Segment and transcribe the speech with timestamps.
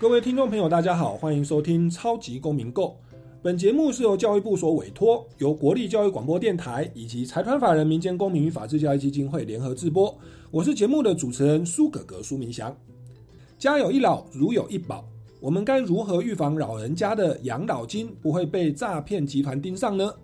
[0.00, 2.96] 各位听众朋友，大家好，欢迎收听《超级公民购》。
[3.42, 10.16] 本节目是由教育部所委托，由国立教育广播电台以及财团法人民间公民与法治教育基金会联合制播。
[10.52, 12.72] 我是节目的主持人苏格格苏明祥。
[13.58, 15.04] 家有一老，如有一宝，
[15.40, 20.14] 我们该如何预防老人家的养老金不会被诈骗集团盯上呢？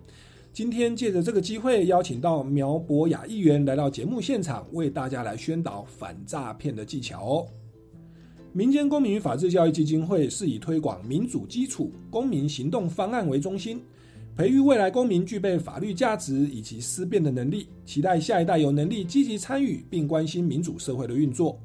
[0.53, 7.47] 今天借着这个机会，邀请到苗博雅议员来到节目现场，为大家来宣导反诈骗的技巧哦。
[8.55, 13.81] 民间公民与法治教育基金会是以推广民主基础公民行动方案为中心，
[14.33, 21.59] 培育未来公民具备法律价值以及思辨的能力，期待下一代有能力积极参与并关心民主社会的运作。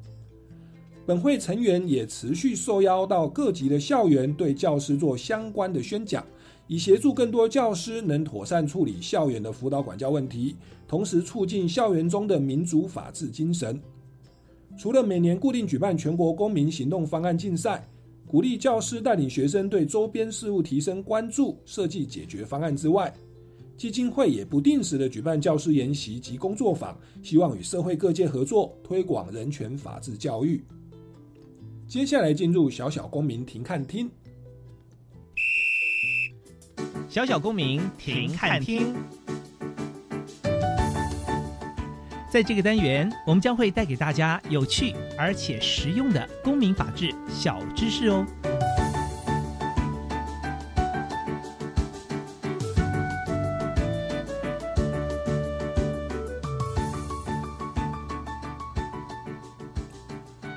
[1.05, 6.21] 本会成员也持续受邀到各级的校园，对教师做相关的宣讲，
[6.67, 10.57] 以协助更多教师能妥善处理校园的辅导管教问题，
[10.89, 13.81] 同时促进校园中的民主法治精神。
[14.77, 17.87] 除了每年固定举办全国公民行动方案竞赛，
[18.27, 23.13] 鼓励教师带领学生对周边事务提升关注，设计解决方案之外，
[23.77, 30.63] 基金会也不定时的举办教师研习及工作坊，希望与社会各界合作，推广人权法治教育。
[31.87, 34.09] 接下来进入小小公民庭看厅，
[37.09, 38.93] 小小公民庭看厅。
[42.31, 48.25] 在这个单元，我们将会带给大家有趣而且实用的公民法治小知识哦。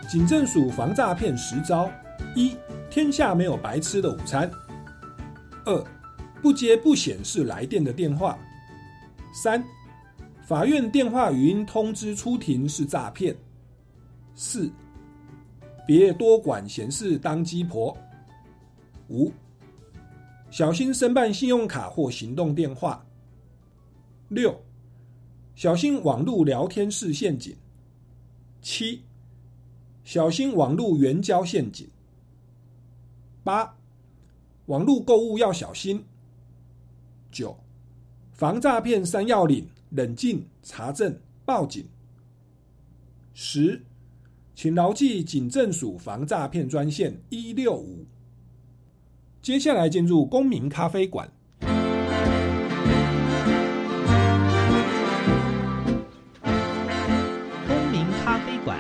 [0.09, 1.91] 警政署防诈骗十招：
[2.37, 2.57] 一、
[2.89, 4.49] 天下没有白吃的午餐；
[5.65, 5.85] 二、
[6.41, 8.39] 不接不显示来电的电话；
[9.43, 9.61] 三。
[10.45, 13.35] 法院电话语音通知出庭是诈骗。
[14.35, 14.71] 四，
[15.87, 17.97] 别多管闲事当鸡婆。
[19.09, 19.33] 五，
[20.51, 23.03] 小心申办信用卡或行动电话。
[24.29, 24.55] 六，
[25.55, 27.57] 小心网络聊天室陷阱。
[28.61, 29.03] 七，
[30.05, 31.89] 小心网络援交陷阱。
[33.43, 33.75] 八，
[34.67, 36.05] 网络购物要小心。
[37.31, 37.57] 九，
[38.33, 39.67] 防诈骗三要领。
[39.95, 41.87] 冷静查证报警。
[43.33, 43.81] 十，
[44.53, 48.05] 请牢记警政署防诈骗专线一六五。
[49.41, 51.31] 接下来进入公民咖啡馆。
[57.69, 58.77] 公民咖啡馆，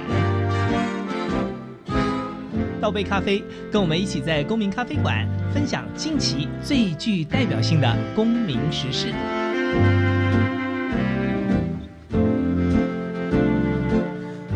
[2.80, 9.14] 倒杯咖啡，跟我们一起在公民咖啡馆分享近期最具代表性的公民时事。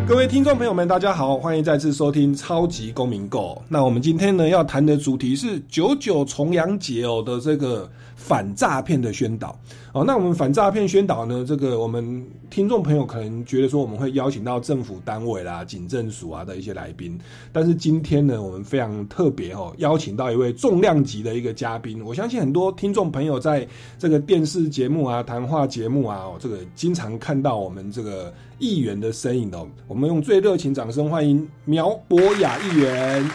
[0.08, 3.62] 各位听众朋友们，大家好，欢迎再次收听超级公民购。
[3.69, 7.86] 那我们今天呢要谈的主题是九九重阳节哦的这个
[8.16, 9.54] 反诈骗的宣导
[9.92, 10.02] 哦。
[10.06, 17.18] 那我们反诈骗宣导呢，这个我们听众朋友可能觉得说我们会邀请到政府单位啦、警政署啊的一些来宾，
[17.52, 22.02] 但是今天呢，我们非常特别哦，邀请到一位重量级的一个嘉宾。
[22.02, 23.68] 我相信很多听众朋友在
[23.98, 28.32] 这个电视节目啊、谈话节目啊，这个经常看到我们这个。
[28.58, 33.30] 议员的身影哦，我们用最热情掌声欢迎苗博雅议员。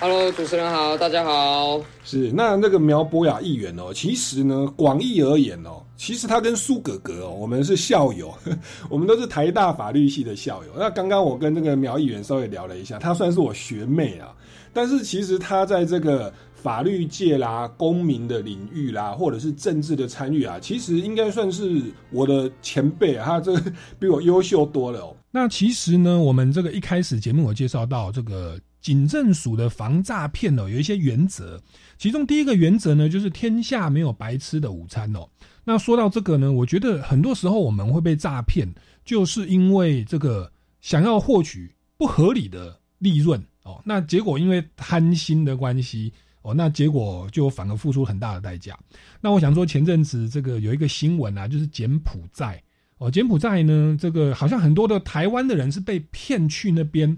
[0.00, 1.80] Hello，主持人好，大家好。
[2.04, 8.34] 是那那个苗博雅议员哦，其实呢，广义而言哦，其实他跟苏格格哦，我们是校友，
[8.90, 10.70] 我们都是台大法律系的校友。
[10.76, 14.28] 那刚刚我跟那个苗议员稍微聊了一下，她算是我学妹啊，
[14.74, 16.32] 但是其实她在这个。
[16.64, 23.54] 法律界啦、公民的领域啦，或者是政治的参与啊，其实应该算是我的前辈啊，他这
[23.98, 25.00] 比我优秀多了。
[25.00, 25.14] 哦。
[25.30, 31.60] 那其实呢，我们这个一开始节目我介绍到这个警政署的防诈骗哦，有一些原则，
[31.98, 35.28] 其中第一个原则呢，就是天下没有白吃的午餐哦。
[35.64, 38.66] 那说到这个呢，我觉得很多时候我们会被诈骗，
[39.04, 40.50] 就是因为这个
[40.80, 46.10] 想要获取不合理的利润哦，那结果因为贪心的关系。
[46.44, 48.78] 哦，那结果就反而付出很大的代价。
[49.20, 52.62] 那我想说，前阵子这个有一个新闻啊，就是柬埔寨。
[52.98, 57.16] 哦，柬埔寨呢，这个好像很多的台湾的人是被骗去那边。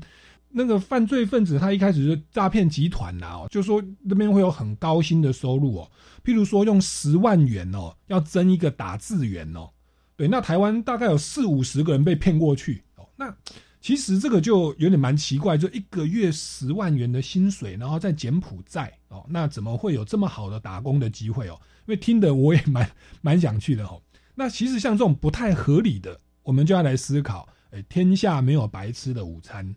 [0.48, 5.90] 那个犯罪分子他一开始就诈骗集团呐，哦，就说那边会有很高薪的收入哦，
[6.24, 9.68] 譬如说用十万元哦，要争一个打字员哦，
[10.16, 13.36] 对，那台湾大概有四五十个人被骗过去哦，那
[13.86, 21.56] 其实这个就有点蛮奇怪，就一个月十万元的薪水，然后在柬埔寨哦，那怎么会有这么好的打工的机会哦？
[21.82, 22.90] 因为听的我也蛮
[23.20, 24.02] 蛮想去的哦。
[24.34, 29.72] 那其实像这种不太合理的，我们就要来思考，哎，天下没有白吃的午餐。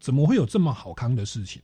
[0.00, 1.62] 怎么会有这么好康的事情？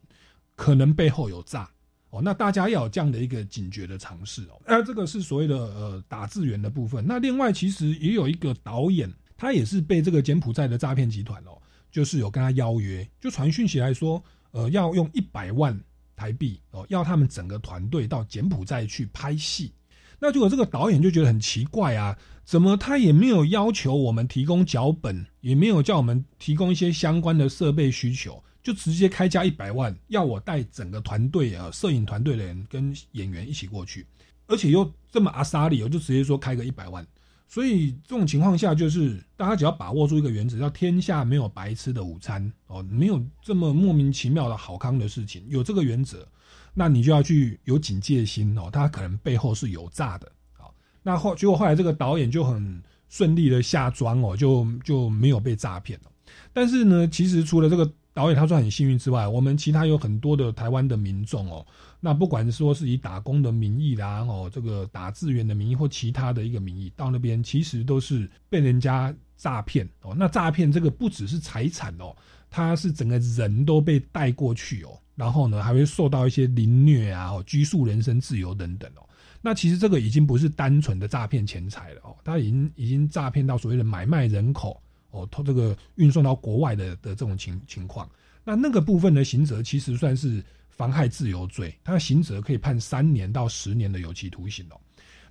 [0.55, 1.69] 可能背后有诈
[2.11, 2.21] 哦。
[2.23, 4.61] 那大家要有这样的一个警觉的尝试哦。
[4.65, 7.05] 那这个是所谓的呃打字员的部分。
[7.05, 11.61] 那另外其实也有一个导演，他也是被这个柬埔寨的诈骗集团哦，
[11.91, 15.79] 就是有跟他邀约，就传讯息来说，呃，要用一百万
[16.15, 19.73] 台币哦，要他们整个团队到柬埔寨去拍戏。
[20.19, 22.17] 那结果这个导演就觉得很奇怪啊。
[22.43, 34.05] 怎么他也没有要求我们提供脚本，也没有叫我们提供一些相关的设备需求，就直接开价一百万，要我带整个团队啊，摄影团队的人跟演员一起过去，
[34.47, 37.05] 而且又这么阿萨里，我就直接说开个一百万。
[37.53, 45.43] 所以这种情况下，就是大家只要把握住一个原则，叫天下没有白吃的午餐哦，没有这么莫名其妙的好康的事情。
[45.49, 46.25] 有这个原则，
[46.73, 50.31] 那你就要去有警戒心哦，他可能背后是有诈的。
[50.53, 56.11] 好那后结果后来这个导演就很顺利的下庄哦，就就没有被诈骗了。
[56.53, 61.65] 但是呢，其实除了这个导演他说很幸运之外，我们其他有很多的台湾的民众哦，
[62.03, 70.15] 那不管说是以打工的名义啦，哦这个打字员的名义或其他的一个名义到那边，其实都是被人家诈骗哦。
[70.17, 72.15] 那诈骗这个不只是财产哦，
[72.49, 79.07] 他是整个人都被带过去哦，然后呢还会受到一些凌虐啊，拘束人身自由等等哦。
[79.39, 84.81] 那其实这个已经不是单纯的诈骗钱财了哦，他已经已经诈骗到所谓的买卖人口
[85.11, 88.09] 哦，他这个运送到国外的的这种情情况。
[88.43, 90.43] 那那个部分的刑责其实算是
[90.81, 94.81] 妨害自由罪，他的刑责可以判三年到十年的有期徒刑哦。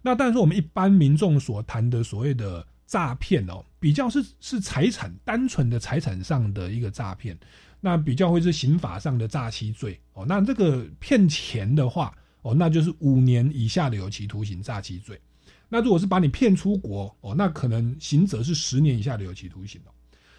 [0.00, 7.36] 那但是我们一般民众所谈的所谓的诈骗哦，比较是是财产单纯的财产上的一个诈骗，
[7.80, 10.24] 那比较会是刑法上的诈欺罪哦。
[10.24, 12.14] 那这个骗钱的话。
[12.42, 15.20] 哦，那就是五年以下的有期徒刑诈欺罪。
[15.68, 19.92] 那如果是把你骗出国，哦，那可能刑责是十年以下的有期徒刑哦。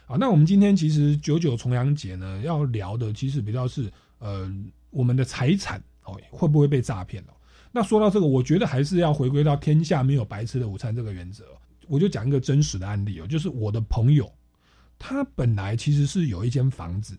[0.07, 3.87] 好，那我们今天其实九九重阳节呢，要聊的其实比较是
[4.17, 4.51] 呃
[4.91, 7.33] 我们的财产哦会不会被诈骗哦。
[7.71, 11.45] 那说到这个，我觉得还是要回归到天下没有白吃的午餐这个原则。
[11.87, 14.31] 我就讲一个真实的案例哦，就是我的朋友，
[14.99, 17.17] 他本来其实是有一间房子。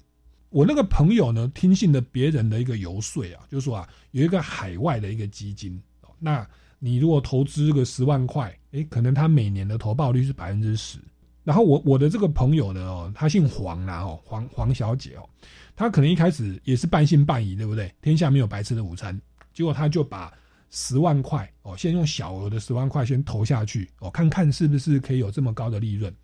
[0.50, 6.46] 我那个朋友呢，听信了别人的一个游说啊，就是说啊，有一个海外的一个基金哦，那
[6.78, 10.98] 你如果投资个十万块，诶，可能他每年的投报率是百分之十。
[11.44, 15.28] 然后我我的这个朋友呢，哦，他姓黄啦，哦，黄黄小姐哦，
[15.74, 17.92] 他可能一开始也是半信半疑，对不对？
[18.00, 19.20] 天下没有白吃的午餐，
[19.52, 20.32] 结果他就把
[20.70, 26.14] 十万块哦，先用小额的十万块先投下去哦，看看是不是可以有这么高的利润。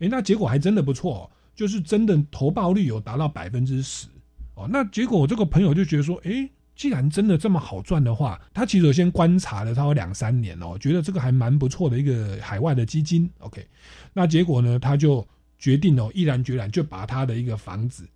[0.00, 1.30] 诶，那结果还真的不错。
[1.58, 4.06] 就是真的投报率有达到百分之十
[4.54, 13.28] 哦，那结果我这个朋友就觉得说，诶，既然真的这么好赚的话，他其实先观察了他有两三年哦，觉得这个还蛮不错的一个海外的基金。
[13.40, 13.66] OK，
[14.12, 15.26] 那结果呢，他就
[15.58, 18.08] 决定哦，毅然决然就把他的一个房子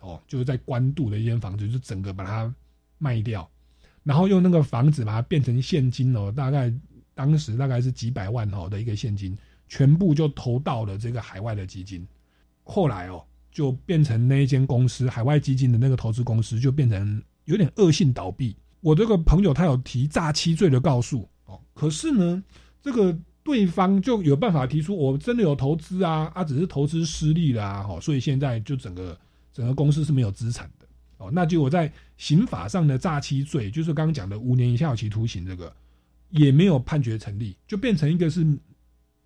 [0.00, 2.52] 哦，就是在关渡的一间房子，就整个把它
[2.98, 3.48] 卖掉，
[4.02, 6.72] 然后用那个房子把它变成现金哦，大概
[7.14, 9.36] 当时大概是几百万哦的一个现金，
[9.68, 12.06] 全部就投到了这个海外的基金。
[12.62, 18.56] 后来哦，就变成那一间公司海外基金的那个投资公司，就变成有点恶性倒闭。
[18.80, 22.42] 我这个朋友他有提诈欺罪的告诉哦，可是呢，
[22.80, 29.18] 这个对方就有办法提出，我真的有投资啊，啊，只是投资失利啦，哦，所以现在就整个
[29.60, 30.86] 整个公司是没有资产的
[31.18, 31.30] 哦。
[31.30, 35.70] 那就我在刑法上的诈欺罪，就是刚刚讲的五年以下有期徒刑，这个
[36.30, 38.46] 也没有判决成立，就变成一个是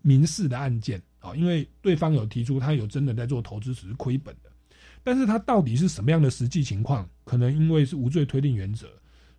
[0.01, 1.01] 民事的案件。
[1.19, 4.51] 啊，因为对方有提出他有真的在做投资，只是亏本的，
[5.03, 7.09] 但是他到底是什么样的实际情况？
[7.23, 8.87] 可能因为是无罪推定原则，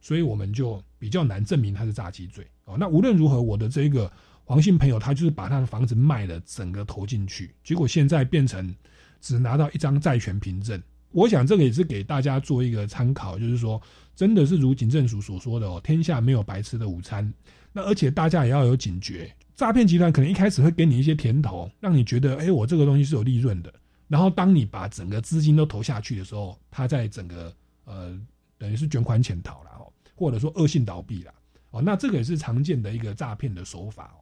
[0.01, 2.45] 所以我们就比较难证明他是诈欺罪。
[2.65, 4.11] 哦，那无论如何，我的这个
[4.45, 8.75] 黄姓朋友，他就是把他的房子卖了，整个投进去，结果现在变成
[9.21, 10.81] 只拿到一张债权凭证。
[11.13, 13.81] 我想这个也是给大家做一个参考，就是说，
[14.15, 17.33] 真的是如警政署所说的哦，天下没有白吃的午餐。
[17.73, 19.35] 那而且大家也要有警觉。
[19.55, 23.73] 诈骗集团可能一开始会给你一些甜头，让你觉得，哎，我这个东西是有利润的。
[24.09, 27.55] 然后当你把整个资金都投下去的时候，他在整个
[27.87, 28.19] 呃，
[28.59, 31.33] 等于是卷款潜逃了哦，或者说恶性倒闭了
[31.71, 31.81] 哦。
[31.81, 34.21] 那这个也是常见的一个诈骗的手法哦。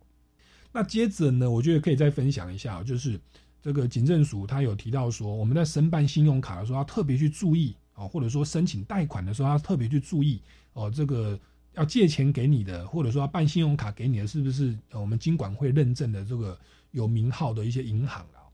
[0.72, 3.20] 那接着呢，我觉得可以再分享一下，就是
[3.64, 10.38] 这个警政署他有提到说，我们在申办信用卡的时候要特别去注意啊，或者说申请贷款的时候要特别去注意
[10.74, 11.40] 哦，这个
[11.72, 16.58] 要借钱给你的，或者说要办信用卡给你的，是不是我们金管会认证的这个
[16.90, 18.44] 有名号的一些银行啊？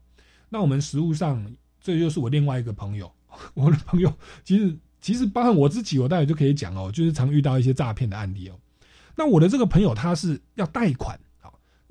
[0.48, 1.44] 那我们实务上，
[1.80, 3.12] 这就是我另外一个朋友，
[3.54, 4.14] 我的朋友
[4.44, 8.56] 其实其实包含我自己，我大概就可以讲哦，就是常遇到一些诈骗的案例哦。
[9.16, 11.18] 那我的这个朋友他是要贷款。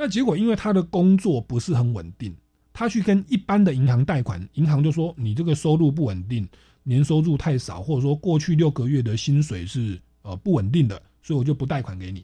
[0.01, 2.33] 那结果，因为他的工作不是很稳定，
[2.79, 6.48] 他去跟一般的银行贷款，银行就说你这个收入不稳定，
[6.83, 12.24] 年收入太少，或者说过去六个月的薪水是呃不稳定的，所以我就不贷款给你。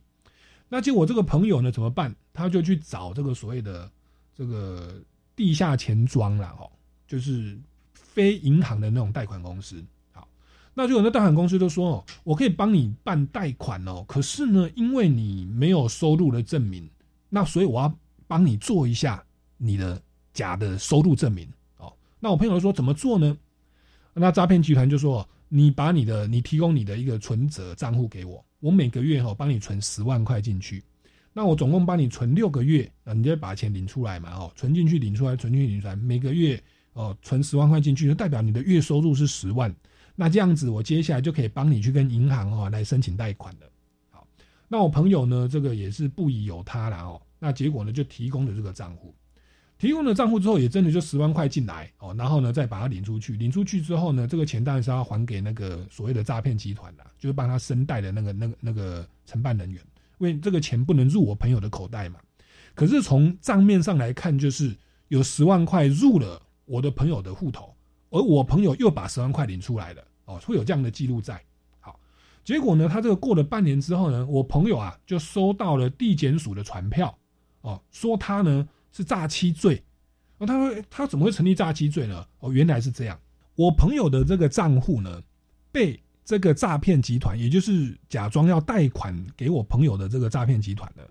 [0.69, 2.15] 那结果这个朋友呢怎么办？
[2.31, 3.91] 他就去找这个所谓的
[4.33, 4.95] 这个
[5.35, 6.71] 地下钱庄了哦，
[7.05, 7.59] 就是
[7.91, 9.83] 非银行的那种贷款公司。
[10.13, 10.25] 好，
[10.73, 16.89] 那就有那贷款公司都说哦，我可以帮你办贷款哦，可是呢，因为你没有收入的证明。
[17.27, 17.93] 那所以我要
[18.25, 19.21] 帮你做一下
[19.57, 20.01] 你的
[20.35, 21.91] 假的收入证明哦。
[22.19, 23.35] 那我朋友说怎么做呢？
[24.13, 30.83] 那诈骗集团就说你把你的你提供你的一个存折账户给我，我每个月哈帮你存十万块进去。
[31.33, 36.61] 那我总共帮你存六个月，啊，你就把钱领出来嘛哦，存进去领出来，存进去领出来，每个月
[36.93, 39.73] 哦存十万块进去，就代表你的月收入是十万。
[40.15, 43.67] 那这样子我接下来就可以帮你去跟银行哦来申请贷款了。
[44.11, 44.27] 好，
[44.67, 47.21] 那我朋友呢这个也是不疑有他了哦。
[47.37, 47.91] 那结果呢？
[47.91, 49.13] 就提供了这个账户，
[49.77, 52.15] 提供了账户之后，也真的就十万块进来哦。
[52.17, 59.81] 然后呢，再把它领出去，领出去之后呢，这个钱当然是要还给那个所谓的诈骗集团的，就是帮他申贷的那个、那个、那个承办人员。
[60.19, 62.19] 因为这个钱不能入我朋友的口袋嘛。
[62.73, 64.73] 可是从账面上来看，就是
[65.09, 67.75] 有十万块入了我的朋友的户头，
[68.11, 71.41] 而我朋友又把十万块领出来了哦，会有这样的记录在。
[71.81, 71.99] 好，
[72.45, 77.17] 结果呢，他这个过了半年之后呢，我朋友啊就收到了地检署的传票。
[77.61, 79.83] 哦，说他呢是诈欺罪，
[80.37, 82.25] 哦，他说他怎么会成立诈欺罪呢？
[82.39, 83.19] 哦，原来是这样，
[83.55, 85.21] 我朋友的这个账户呢，
[85.69, 91.03] 被这个诈骗集团，也就是假装要贷款给我朋友的这个诈骗集团呢，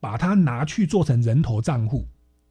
[0.00, 2.06] 把它拿去做成人头账户，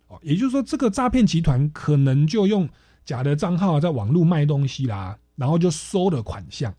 [0.08, 2.68] 哦，也就是说这个诈骗集团可能就用
[3.06, 6.74] 假的账号在网络卖东西啦，然后就收了款项，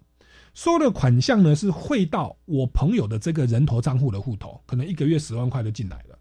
[0.53, 6.14] 收了款项呢是汇到我朋友的这个人头账户的户头，可能一个月十万块就进来了。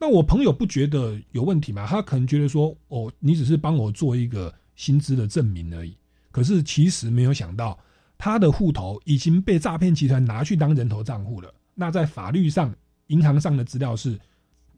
[0.00, 1.86] 那我朋友不觉得有问题吗？
[1.86, 5.94] 他可能觉得说，哦，你只是帮我做一个薪资的证明而已。
[6.30, 7.78] 可是其实没有想到，
[8.16, 11.52] 他的户头已经被诈骗集团拿去当人头账户了。
[11.74, 12.74] 那在法律上，
[13.08, 14.18] 银行上的资料是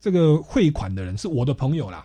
[0.00, 2.04] 这个汇款的人是我的朋友啦。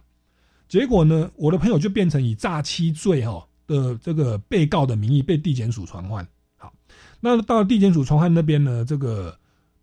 [0.67, 6.27] 结果呢，我的朋友就变成以诈欺罪哈的这个被告的名义被地检署传唤。
[6.55, 6.71] 好，
[7.19, 9.39] 那到地检署传唤那边呢，这个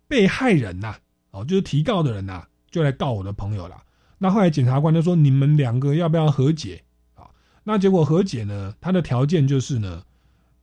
[0.06, 0.94] 被害人呐，
[1.32, 2.46] 哦，就是提告的人呐。
[2.74, 3.80] 就来告我的朋友了。
[4.18, 6.82] 那后来检察官就说：“你们两个要不要和解？”
[7.14, 7.30] 啊，
[7.62, 8.74] 那结果和解呢？
[8.80, 10.02] 他的条件就是呢，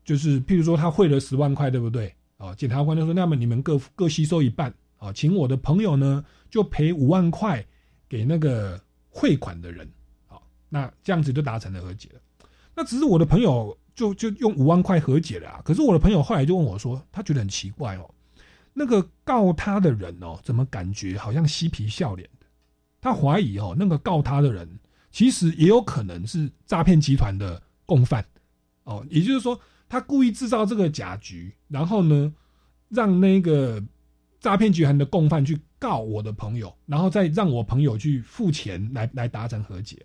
[0.03, 2.13] 就是譬如说他汇了十万块，对不对？
[2.35, 7.65] 啊，检察官就说：“那么你们各各吸收一半啊，请我的朋友呢就赔五万块
[8.09, 8.77] 给那个
[9.09, 9.89] 汇款的人。”
[10.27, 12.19] 好，那这样子就达成了和解了。
[12.75, 15.61] 那只是我的朋友就就用五万块和解了啊。
[15.63, 18.09] 可是我的朋友后来就问我说：“他觉得很奇怪哦。”
[18.73, 22.45] 那个告他的人哦，怎么感觉好像嬉皮笑脸的？
[23.01, 24.67] 他怀疑哦，那个告他的人
[25.11, 28.25] 其实也有可能是诈骗集团的共犯
[28.83, 29.05] 哦。
[29.09, 29.59] 也就是说，
[29.89, 32.33] 他故意制造这个假局，然后呢，
[32.87, 33.83] 让那个
[34.39, 39.97] 诈骗集团的共犯去告我的朋友，然后再让我朋友去付钱来来达成和解。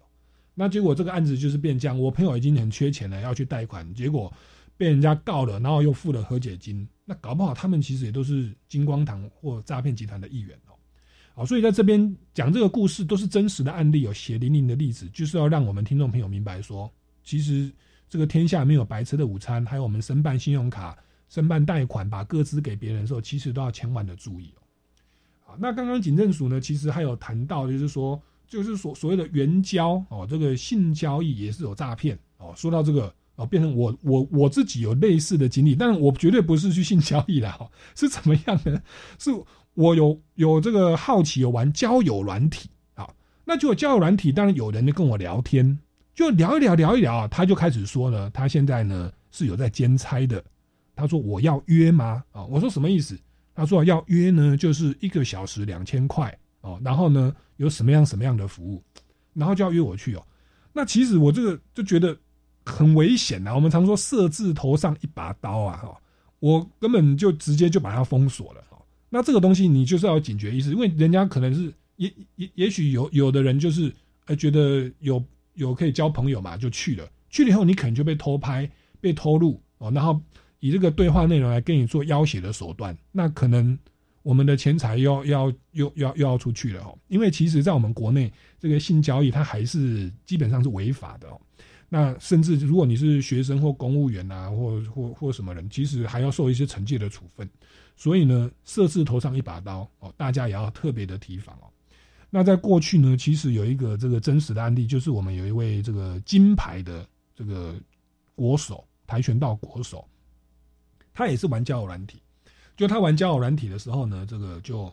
[0.55, 4.33] 那结果这个案子就是变这样，我朋友已经很缺钱了，要去贷款，结果。
[4.77, 10.77] 被人家告了，然后又付了和解金，那搞不好他们其实也都是金光堂或诈骗集团的一员哦。
[11.35, 16.93] 好，所以在这边讲这个故事都是真实的案例，有血淋淋的例子，就是要让我们听众朋友明白说，
[17.25, 17.73] 其实
[18.09, 20.97] 这个天下没有白吃的午餐，还有我们申办信用卡、
[21.29, 24.61] 申办贷款、把个资给别人的时候，其实都要千万的注意哦。
[25.41, 32.53] 好，那刚刚警政署呢，其实还有谈到，就是说，就是所所谓的援交哦，这个性交易也是有诈骗哦。
[32.55, 33.15] 说到这个。
[33.37, 38.81] 哦，变成我我我自己有类似的经历，但我绝对不是去性交易的哈，是怎么样呢？
[39.19, 39.31] 是
[39.75, 43.07] 我有有这个好奇，有玩交友软体啊，
[43.45, 45.79] 那就交友软体，当然有人就跟我聊天，
[46.15, 50.43] 就聊一聊聊一聊啊，他就开始说呢，他现在呢是有在兼差的，
[50.95, 52.25] 他说我要约吗？
[52.33, 53.19] 啊，我说什么意思？
[53.55, 58.83] 他说要约呢，就是一个小时两千块哦，然后呢有什么样什么样的服务，
[59.35, 60.27] 然后就要约我去哦，
[60.73, 62.17] 那其实我这个就觉得。
[62.67, 63.55] 很危险呐！
[63.55, 65.97] 我们常说“色字头上一把刀”啊，哈，
[66.41, 68.61] 我根本就直接就把它封锁了。
[68.69, 68.77] 哈，
[69.09, 73.91] 那这个东西你就是要警觉意识，因为人家可能是也也也许有有的人就是
[74.27, 77.09] 呃觉得有有可以交朋友嘛，就去了。
[77.31, 78.69] 去了以后，你可能就被偷拍、
[79.01, 80.21] 被偷录哦，然后
[80.59, 83.79] 以这个对话内容来跟你做要挟的手段，那可能
[84.23, 86.99] 我们的钱财要要又要又要出去了哦。
[87.07, 91.41] 因为其实，在我们国内，这个性交易它还是基本上是违法的哦。
[91.89, 97.49] 那甚至如果你是学生或公务员啊，或或或什么人，其实还要受一些惩戒的处分。
[97.97, 101.71] 所以呢，设置头上一把刀哦，大家也要特别的提防哦。
[102.29, 107.75] 那在过去呢，其实有一个这个真实的案例，就是我们有一位这个金牌的这个
[108.35, 110.07] 国手，跆拳道国手，
[111.15, 112.21] 他也是玩交友软体。
[112.77, 114.93] 就他玩交友软体的时候呢，这个就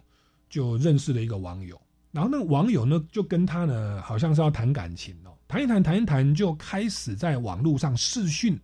[0.50, 1.82] 就认识了一个网友，
[2.12, 8.60] 然后那个网友呢，就跟他呢，好像是要谈感情哦，谈一谈谈一谈，就开始在网络上视讯。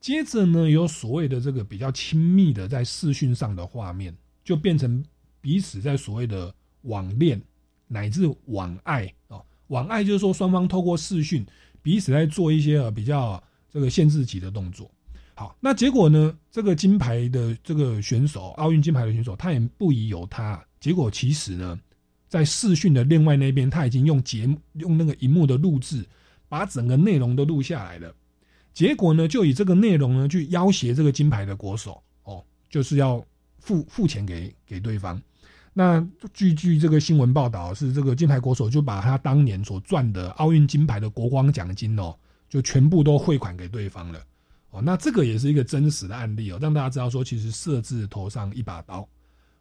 [0.00, 5.04] 接着呢，有所谓的这个比较亲密的在视讯上的画面，就变成
[5.40, 7.40] 彼此在所谓的网恋
[7.88, 9.44] 乃至网爱哦。
[9.68, 11.44] 网爱就是说双方透过视讯
[11.82, 14.90] 彼此在做一些呃比较这个限制级的动作。
[15.34, 20.64] 好，那结果呢，这个金牌的这个选手，奥运金牌的选手，他也不宜有他。
[20.78, 21.78] 结果其实呢，
[22.36, 26.04] 在视讯的另外那边，他已经用节目用那个荧幕的录制，
[26.50, 28.14] 把整个内容都录下来了。
[28.74, 33.24] 结果呢，就以这个内容呢，去要挟这个金牌的国手哦，就是要
[33.58, 35.18] 付付钱给给对方。
[35.72, 42.14] 那据据这个新闻报道，是这个金牌国手就把他当年所赚的奥运金牌的国光奖金哦，
[42.50, 44.20] 就全部都汇款给对方了。
[44.72, 49.08] 哦，那这个也是一个真实的案例哦，让大家知道说，其实设置头上一把刀。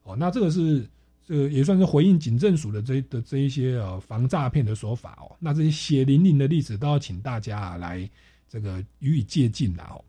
[0.03, 0.85] 哦，那这个是
[1.25, 5.35] 这个也算是回应警政署的这的这一些呃防诈骗的手法哦。
[5.39, 8.09] 那这些血淋淋的例子都要请大家来。
[8.47, 9.99] 这个予以借鉴了哦，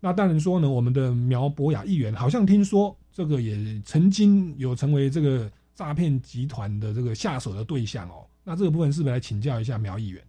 [0.00, 3.56] 那当然说呢，我们的苗博雅议员好像听说这个也
[3.86, 10.22] 曾经有成为这个诈骗集团的这个下手的对象哦，那这个部分是不是来请教一下苗议员？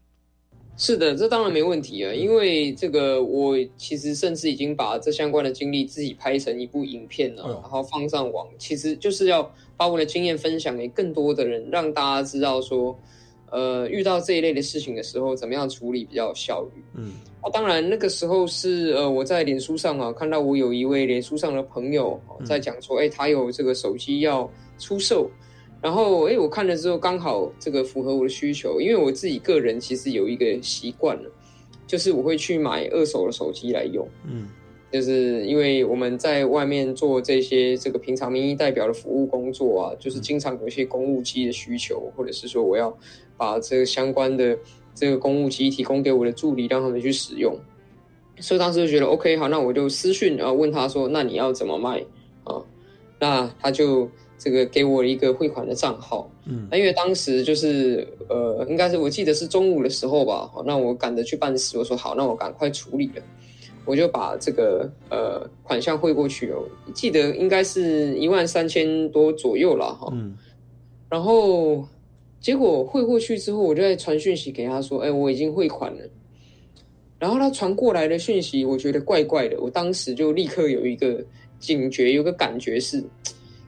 [0.78, 12.98] 是的，这当然没问题啊，因为这个我其实甚至已经把这相关的经历自己拍成一部影片了，然后放上网，其实就是要把我的经验分享给更多的人，让大家知道说。
[13.50, 16.84] 呃，遇到这一类的事情的时候，怎么样处理比较有效率？
[16.96, 25.32] 嗯，哦，当然那个时候是呃，我在脸书上啊，看到我有一位脸书上的朋友在讲说，哎，他有这个手机要出售，
[25.82, 31.32] 然后哎，我看了之后刚好这个符合我的需求，因为我自己个人其实有一个习惯了，
[31.88, 34.50] 就是我会去买二手的手机来用，嗯。
[34.92, 42.98] 就是因为我们在外面做这些这个平常民意代表的服务工作啊，就是经常有一些公务机的需求，或者是说我要
[43.36, 44.58] 把这个相关的
[44.96, 47.58] 这个公务机提供给我的助理，让他们去使用。
[48.40, 52.04] 所以当时就觉得 OK，好，那我就私讯然后问他说：“那你要怎么卖
[52.44, 52.62] 啊？”
[53.20, 56.30] 那他就这个给我一个汇款的账号。
[56.46, 63.24] 嗯，那因为当时就是呃，应该是我记得是中午的时候吧，那我赶着去办事，我说好，那我赶快处理了。
[63.88, 66.62] 我就把这个呃款项汇过去哦，
[66.94, 70.10] 记得应该是一万三千多左右了哈。
[70.12, 70.36] 嗯。
[71.10, 71.88] 然后
[72.42, 76.02] 结果汇过去之后，我就在传讯息给他说：“哎，我已经汇款了。”
[77.18, 79.58] 然后他传过来的讯息，我觉得怪怪的。
[79.60, 81.24] 我当时就立刻有一个
[81.58, 83.02] 警觉，有个感觉是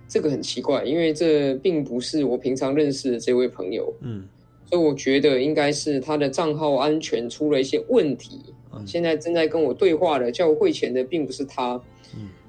[0.07, 3.91] 这个很奇怪，因为这并不是我平常认识的这位朋友。
[4.01, 4.27] 嗯。
[4.69, 8.39] 所以我觉得应该是他的账号安全出了一些问题。
[8.85, 11.81] 现在正在跟我对话的叫我汇钱的并不是他，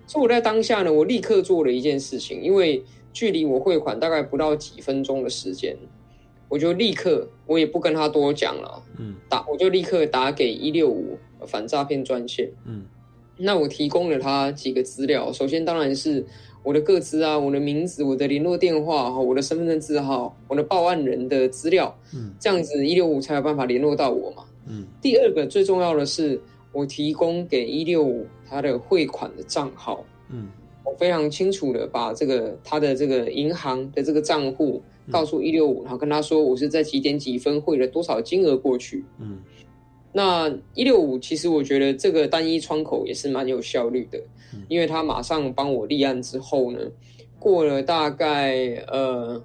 [0.06, 5.76] 所以我在当下呢，我立刻做了一件事情，因为距离我汇款大概不到几分钟的时间，
[6.48, 12.84] 我就立刻我也不跟他多讲了，嗯，打我就立刻打给一六五反诈骗专线，嗯，
[13.36, 16.24] 那我提供了他几个资料，首先当然是
[16.62, 24.44] 我的个资啊，我的名字、我的联络电话哈，我的身份证字号、我的报案人的资料，嗯，这样子一六五才有办法联络到我嘛。
[24.66, 26.40] 嗯，第二个最重要的是，
[26.72, 30.48] 我提供给一六五他的汇款的账号，嗯，
[30.84, 39.38] 我非常清楚的把这个他的这个银行的这个账户告诉一六五，然后跟他说我是在几点几分汇了多少金额过去，嗯，
[40.12, 44.20] 那一六五其实我觉得这个单一窗口也是蛮有效率的，
[44.68, 46.80] 因为他马上帮我立案之后呢，
[47.38, 49.42] 过了大概呃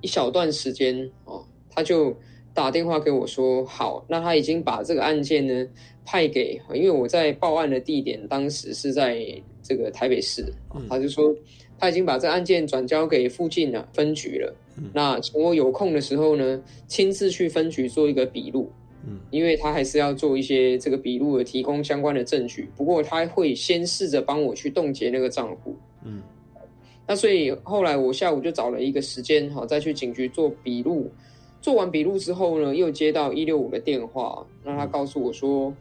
[0.00, 2.16] 一小段时间哦，他就。
[2.56, 5.66] 打电话给我说好，那他已经把这个案件呢
[6.06, 9.26] 派给，因为我在报案的地点当时是在
[9.60, 10.54] 这个台北市，
[10.88, 11.34] 他就说
[11.76, 14.54] 他已经把这案件转交给附近的分局了。
[14.92, 18.70] 那请我有空的时候呢，亲自去分局做一个笔录，
[19.06, 22.68] 嗯，因为他还是要做一些这个笔录的提供相关的证据。
[22.76, 26.22] 不过他会先试着帮我去冻结那个账户，嗯，
[27.06, 31.10] 那所以后来我下午就找了一个时间，好，再去警局做笔录。
[31.60, 35.74] 做完笔录之后呢，又接到一六五的电话，那他告诉我说，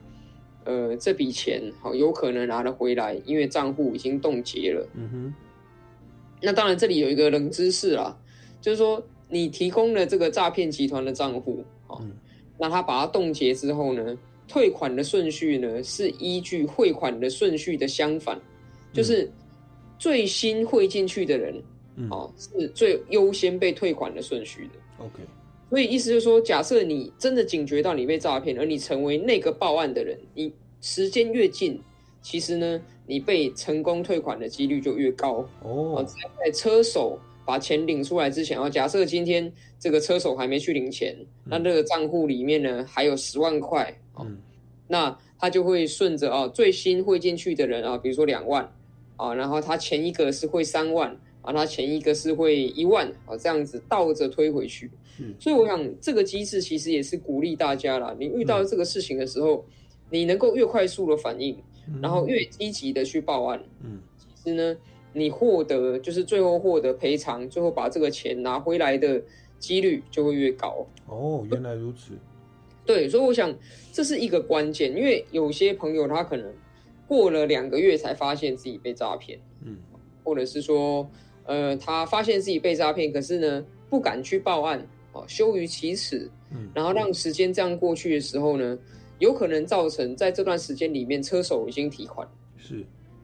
[0.63, 4.88] 呃，这笔钱好有可能拿得回来，因为账户已经冻结了。
[4.95, 5.33] 嗯哼。
[6.41, 8.17] 那当然，这里有一个冷知识啦，
[8.62, 12.01] 就是说你提供了这个诈骗集团的账户，好，
[12.57, 18.39] 那他把它冻结之后呢，退款的顺序呢是依据汇款的顺序的相反，
[18.91, 19.31] 就是
[19.97, 21.61] 最新汇进去的人，
[22.09, 25.03] 哦，是最优先被退款的顺序的。
[25.05, 25.21] OK，
[25.69, 31.81] 所以意思就是说，假设你真的警觉到你被诈骗，而你成为那个报案的人，你时间越近，
[32.21, 32.81] 其实呢。
[33.05, 36.05] 你被成功退款的几率就越高哦。
[36.39, 44.38] 在车手把钱领出来之前，哦，假设今天这个车手还没去领钱，那这个账户里面呢还有十万块，嗯，
[44.88, 48.71] 那他就会顺着哦最新汇进去的人啊，比如说两万
[49.17, 54.89] 啊，然后他前一个是汇三万啊，他前一个是汇一万啊，这样子倒着推回去。
[55.19, 59.65] 嗯所以我想这个机制其实也是鼓励大家啦，你遇到这个事情的时候，
[60.10, 61.58] 你能够越快速的反应。
[62.01, 64.77] 然后越积极的去报案，嗯，其实呢，
[65.13, 69.21] 你获得就是最后获得赔偿，最后把这个钱拿回来的
[69.60, 70.86] 几率就会越高。
[71.08, 72.13] 哦，原来如此。
[72.86, 73.54] 对，所以我想
[73.91, 76.54] 这是一个关键，因为有些朋友他可能
[77.08, 79.78] 过了两个月才发现自己被诈骗，嗯，
[80.23, 81.10] 或者是说，
[81.45, 88.78] 呃，他发现自己被诈骗，可是呢不敢去报案，哦，羞于启齿，嗯，然后让时间这样过去的时候呢。
[89.19, 92.84] 有可能造成在这段时间里面，车手已经提款，是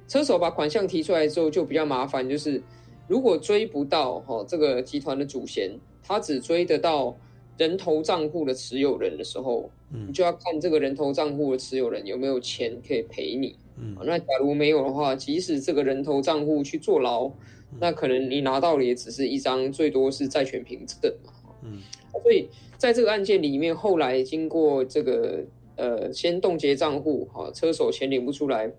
[0.09, 2.61] 车手把款项提出来之后就比较麻烦，就是
[3.07, 5.71] 如果追不到哈这个集团的主嫌，
[6.03, 7.15] 他只追得到
[7.57, 17.31] 人头账户的持有人的时候，嗯，就要看这个人头账户的持有人有没有钱可以赔你，嗯，那假如没有的话，即使这个人头账户去坐牢，
[17.79, 21.31] 那可能你拿到的也只是一张最多是债权凭证嘛，
[21.63, 21.77] 嗯，
[22.23, 25.45] 所以在这个案件里面，后来经过这个。
[25.81, 28.69] 呃，先冻结账户，哈，车手钱领不出来，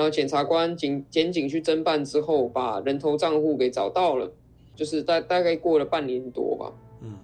[0.00, 4.32] 然后检察官警检警去侦办之后，把人头账户给找到了，
[4.74, 7.18] 就是大大概过了半年多吧，嗯，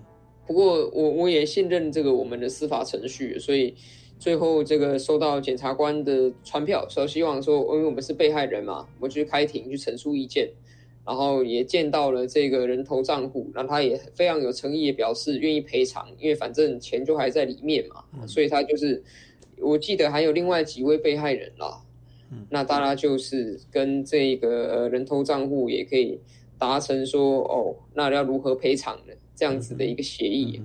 [0.47, 3.75] 不过我我也信任这个我们的司法程序，所以
[4.19, 10.51] 最后这个收到检察官的传票，说希望说，因为我们是被害人嘛，我去开庭去陈述意见。
[11.07, 19.03] 然后也见到了这个人头账户，那他也非常有诚意，表示愿意赔偿，因为反正钱就还在里面嘛，所以他就是，
[19.61, 21.81] 我记得还有另外几位被害人啦，
[22.51, 26.19] 那大家就是跟这个呃人头账户也可以
[26.59, 30.61] 达成说，哦，那要如何赔偿的这样子的一个协议，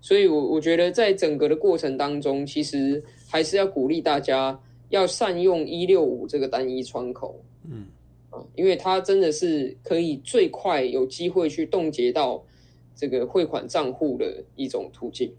[0.00, 4.58] 所以我我觉得在整个的过程当中，其实还是要鼓励大家
[4.90, 7.86] 要善用一六五这个单一窗口，嗯。
[8.54, 12.42] 因为它真的是可以最快有机会去冻结到
[12.96, 15.30] 这个汇款账户的一种途径。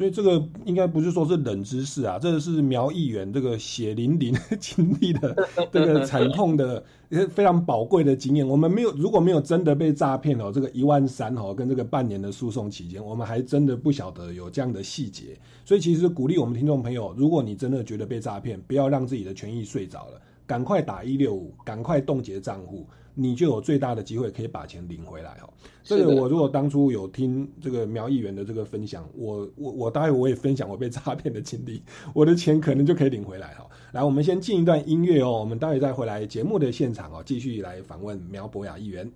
[0.00, 5.36] 所以这个应该不是说是冷知识啊，这个是苗议员这个血淋淋 经历的
[5.70, 6.82] 这个惨痛的
[7.28, 8.48] 非常宝贵的经验。
[8.48, 15.38] 我们没有如果没有真的被诈骗哦，这个一万三哦，跟这个半年的诉讼期间，我们还真的不晓得有这样的细节。
[15.66, 20.18] 所以其实鼓励我们听众朋友，如果你真的觉得被诈骗，不要让自己的权益睡着了。
[20.46, 25.50] 赶快打一六五，赶快冻结账户，你就有最大的机会可以把钱领回来哦。
[25.82, 31.82] 这个我如果当初有听这个苗议员的这个分享，我我我待会我也分享我被诈骗的经历，
[32.14, 33.66] 我的钱可能就可以领回来哈。
[33.92, 39.10] 来，我们先进一段音乐哦，我们待会再回来节目的现场哦，继续来访问苗博雅议员。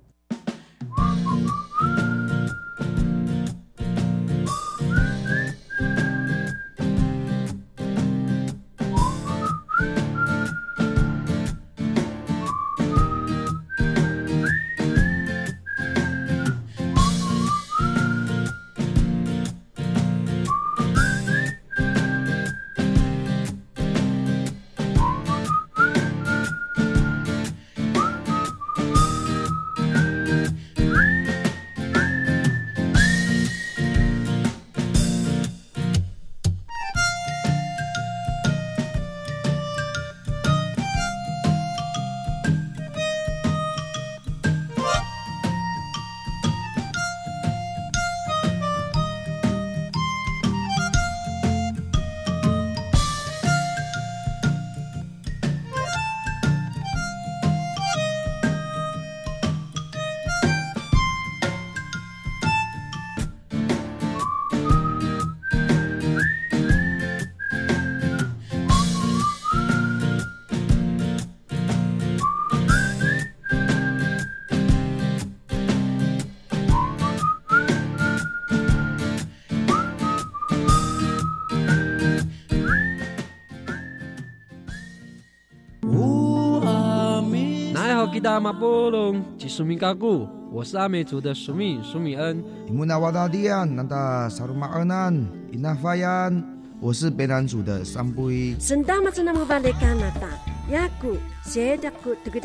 [88.24, 92.42] 达马波隆吉苏米嘎古，我是阿美族的苏米苏米恩。
[92.66, 95.14] 伊木纳瓦达迪安，南达萨鲁马尔南，
[95.52, 96.42] 伊纳法 yan
[96.80, 98.56] 我是北南族的桑布伊。
[98.58, 100.26] 圣达马真纳姆巴雷加纳达，
[100.72, 102.40] 雅古谢达古图格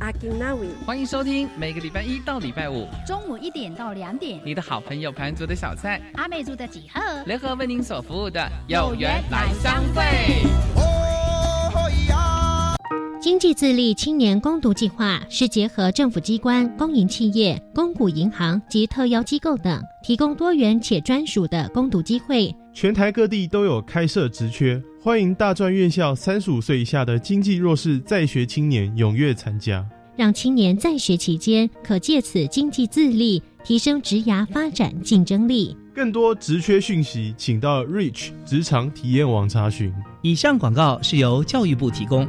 [0.00, 0.66] 阿金纳维。
[0.84, 2.88] 欢迎收听每个礼拜一到礼拜五。
[3.06, 6.02] 中午一点到两点，你的好朋友盘族的小菜。
[6.14, 7.00] 阿美族的几何？
[7.24, 10.83] 联合为您所服务的有缘来相会。
[13.24, 22.54] 经济自立青年攻读计划是结合政府机关、公营企业、公股银行及特邀机构等，提供多元且专属的攻读机会。
[22.74, 29.82] 全台各地都有开设职缺，欢迎大专院校三十五岁以下的经济弱势在学青年踊跃参加，
[30.14, 35.74] 让青年在学期间可借此经济自立，提升职涯发展竞争力。
[35.94, 39.90] 更多职缺讯息，请到 Reach 职场体验网查询。
[40.20, 42.28] 以上广告是由教育部提供。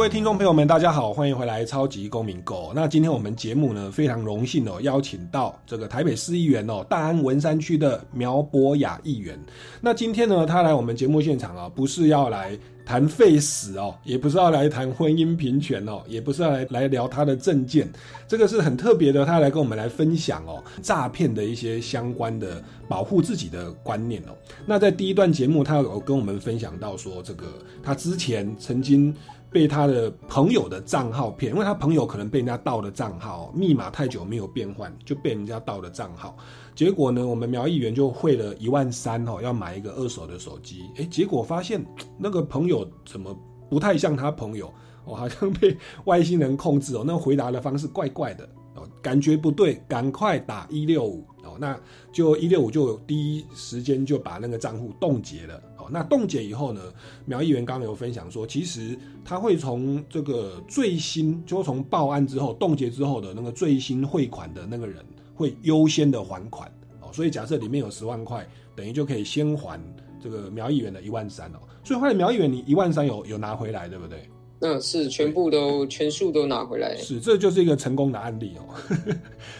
[0.00, 2.70] 各位听众朋友们，大家好，欢迎回来《超级公民购》。
[2.74, 9.38] 那今天我们节目呢，非常荣幸哦，邀请到这个台北市议员哦，大安文山区的苗博雅议员。
[9.78, 17.86] 那今天呢，他来我们节目现场啊，不是要来谈废死哦，也不是要来谈婚姻平权哦，也不是要来来聊他的政见，
[18.26, 24.32] 这个是很特别的，他来跟我们来分享哦，诈骗的一些相关的保护自己的观念哦。
[24.64, 27.44] 那在第一段节目，他有跟我们分享到说，这个
[27.82, 29.14] 他之前曾经。
[29.50, 36.36] 被他的朋友的账号骗，因为他朋友可能被人家盗了账号，密码太久没有变换，就被人家盗了账号。
[36.74, 40.84] 结果呢，我们苗议员就汇了一万三哦，要买一个二手的手机。
[40.96, 41.84] 诶，结果发现
[42.16, 43.36] 那个朋友怎么
[43.68, 44.72] 不太像他朋友
[45.04, 47.02] 哦，好像被外星人控制哦。
[47.04, 51.24] 那回答的方式怪怪的哦，感觉不对，赶快打一六五。
[51.60, 51.78] 那
[52.10, 55.62] 就一六五就第一时间就把那个账户冻结了。
[55.76, 56.80] 哦那冻结以后呢？
[57.26, 66.70] 苗议员刚刚有分享说，其实他会从这个最新，就从报案之后冻结之后的那个最新汇款的那个人，会优先的还款
[67.00, 67.12] 哦。
[67.12, 69.78] 所以假设里面有十万块，等于就可以先还
[70.22, 71.58] 这个苗议员的一万三哦。
[71.82, 74.28] 所以后来苗议员你一万三有有拿回来，对不对？
[74.60, 76.96] 嗯，是全部都全数都拿回来。
[76.96, 78.74] 是，这就是一个成功的案例哦。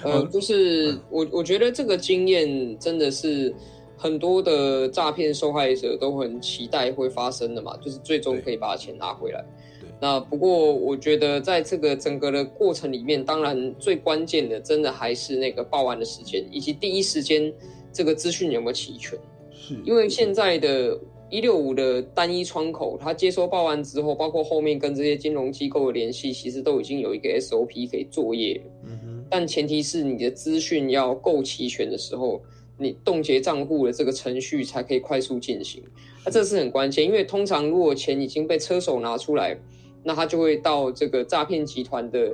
[0.02, 3.54] 呃，就是我我觉得这个经验真的是。
[4.02, 9.44] 很多的诈骗受害者都很期待会发生的嘛，就是最终可以把钱拿回来。
[10.00, 17.52] 那不过我觉得在这个整个的过程里面，当然最关键的，真的还是那个报案的时间，以及第一时间
[17.92, 19.18] 这个资讯有没有齐全。
[19.52, 20.98] 是，因为现在的
[21.30, 28.60] 一六五的单一窗口，它接收报案之后，包括后面跟这些金融机构的联系，其实都已经有一个 SOP 可以作业。
[28.84, 29.24] 嗯哼。
[29.30, 32.42] 但前提是你的资讯要够齐全的时候。
[32.82, 35.84] 你冻结账户的这个程序才可以快速进行，
[36.24, 39.54] 那这是很关键，因为通常如果钱已经被车手拿出来，
[40.02, 42.32] 那他就会到这个诈骗集团的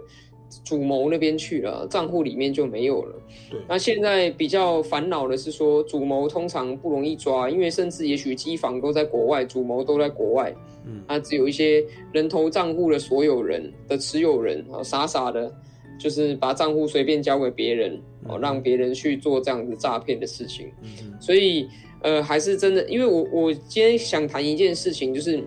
[0.65, 3.15] 主谋那边去了，账户里面就没有了。
[3.51, 10.55] 对，那现在比较烦恼的是说，主谋通常不容易抓，因为甚至也许机房都在国外，主谋都在国外，
[10.85, 15.53] 嗯，啊只有一些人头账户的所有人的持有人啊，傻傻的。
[15.99, 20.71] 就是把账户随便交给别人哦，让别人去做这样子诈骗的事情。
[20.83, 21.67] 嗯所以，
[22.03, 25.43] 呃，还是真的，因为我我今天想谈一件事情，就是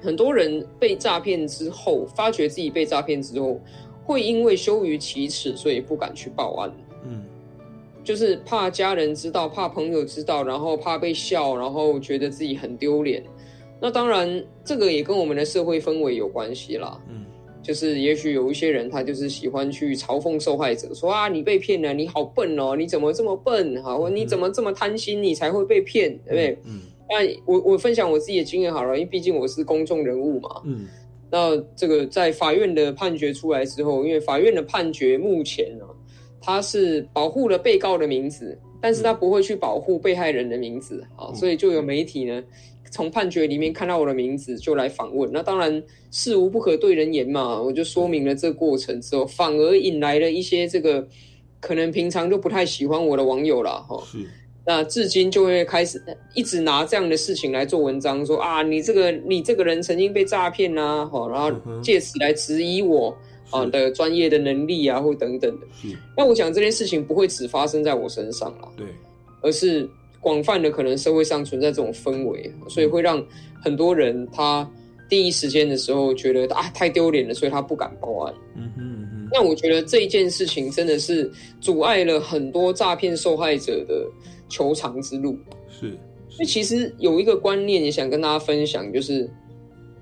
[0.00, 3.60] 很多人被诈骗之后，发觉自己被诈骗之后，
[4.04, 6.72] 会因为羞于启齿，所以不敢去报案。
[7.06, 7.24] 嗯，
[8.04, 13.22] 就是怕家人知道，怕朋友知道，然后怕被笑，然后觉得自己很丢脸。
[13.80, 17.00] 那当然，这个也跟我们的社会氛围有关系啦。
[17.08, 17.24] 嗯。
[17.62, 23.82] 就是也许有一些人他就是喜欢去嘲讽受害者，说啊你被骗了，你好笨哦，你怎么这么笨？
[23.82, 26.58] 好，你怎么这么贪心，你才会被骗，对不对？
[26.66, 26.80] 嗯。
[27.08, 30.60] 那我我分享我自己的经验好了，因为毕竟我是公众人物嘛。
[30.64, 30.86] 嗯。
[31.34, 35.84] 那这个在法院的判决出来之后，因为法院的判决目前呢，
[36.40, 42.40] 他是保护了被告的名字，但是他不会去保护被害人的名字啊，所以就有媒体呢。
[42.92, 51.04] 从判决里面看到我的名字就来访问，那当然事无不可对人言嘛，我就说明了这个过程之后，反而引来了一些这个
[51.58, 54.00] 可能平常就不太喜欢我的网友了哈。
[54.64, 56.02] 是，那至今就会开始
[56.34, 63.16] 一直拿这样的事情来做文章，说啊，你这个你这个人曾经被诈骗呐，好，然后借此来质疑我
[63.50, 65.66] 啊的专业的能力啊，或等等的。
[66.16, 68.86] 那我想这件事情不会只发生在我身上啦，对，
[69.42, 69.88] 而是。
[70.24, 73.22] 广泛的可能社会上存在这种氛围，所以会让
[73.62, 74.66] 很多人他
[75.06, 78.34] 第一时间的时候觉得啊太丢脸了，所以他不敢报案。
[78.56, 84.10] 嗯哼嗯那我觉得这一件事情真的是阻碍了很多诈骗受害者的
[84.54, 85.36] 求偿之路。
[85.68, 89.28] 是，所以其实有一个观念也想跟大家分享，就是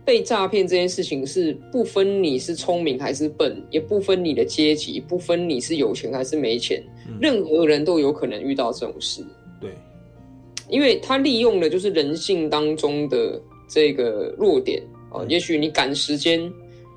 [0.05, 6.83] 被诈骗这件事情是不分你是聪明还是笨，也不分你的阶级，不分你是有钱还是没钱，
[7.19, 9.25] 任何人都有可能遇到这种事。
[9.59, 9.71] 对
[10.69, 16.41] 因为他利用的就是人性当中的这个弱点啊，也许你赶时间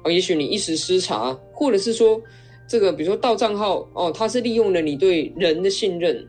[0.03, 2.21] 啊，也许你一时失察，或者是说
[2.67, 6.25] 这个比如说到账号哦，他是利用了你对人的信任，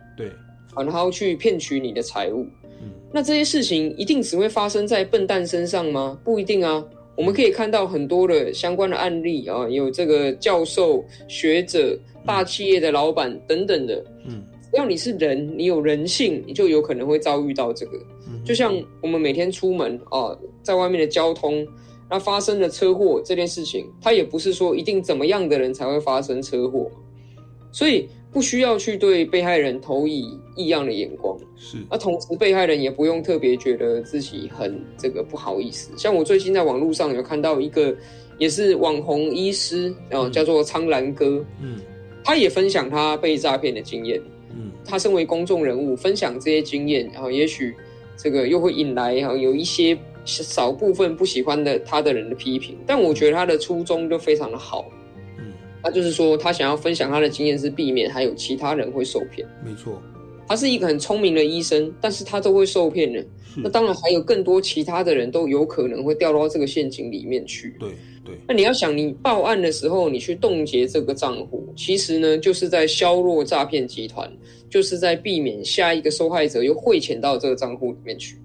[0.76, 2.46] 对，然后去骗取你的财物。
[2.80, 6.18] 嗯，那这些事情一定只会发生在笨蛋身上吗？
[6.24, 6.84] 不一定啊，
[7.16, 14.42] 我们可以看到很多的相关的案例啊，有这个教授、学者、大企业的老板等等的，嗯。
[14.68, 17.98] 只要你是人，你有人性，你就有可能会遭遇到这个。
[18.44, 21.66] 就像我们每天出门啊，在外面的交通，
[22.10, 26.90] 那发生了车祸这件事情，它也不是说一定怎么样的人才会发生车祸，
[27.72, 28.06] 所以
[28.37, 31.35] 不需要去对被害人投以异样的眼光。
[31.57, 35.90] 是，那同时被害人也不用特别觉得自己很这个不好意思。
[35.96, 37.96] 像我最近在网络上有看到一个
[38.37, 41.81] 也是网红医师啊，叫做苍兰哥，嗯，
[42.22, 44.20] 他也分享他被诈骗的经验。
[44.51, 44.70] 嗯。
[44.85, 47.75] 他身为公众人物，分享这些经验，然后也许
[48.18, 49.96] 这个又会引来哈有一些
[50.27, 55.06] 少部分不喜欢的他的人的批评，但我觉得他的初衷就非常的好，嗯，
[55.87, 60.03] 他就是说他想要分享他的经验是避免还有其他人会受骗，没错，
[60.49, 67.88] 他是一个很聪明的医生，但是他都会受骗的，那当然还有更多其他的人都有可能会掉到这个陷阱里面去，对。
[68.49, 74.29] 那你要想，你报案的时候，你去冻结这个账户，其实呢，就是在削弱诈骗集团，
[74.68, 78.37] 就是在避免下一个受害者又汇钱到这个账户里面去。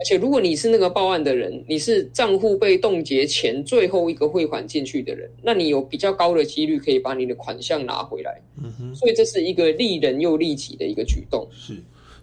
[0.00, 8.40] 而且，如果你是那个报案的人，你是账户被冻结前最后一个汇款进去的人，那你有比较高的几率可以把你的款项拿回来。
[8.56, 8.94] 嗯哼。
[8.94, 11.46] 所以，这是一个利人又利己的一个举动。
[11.52, 11.76] 是。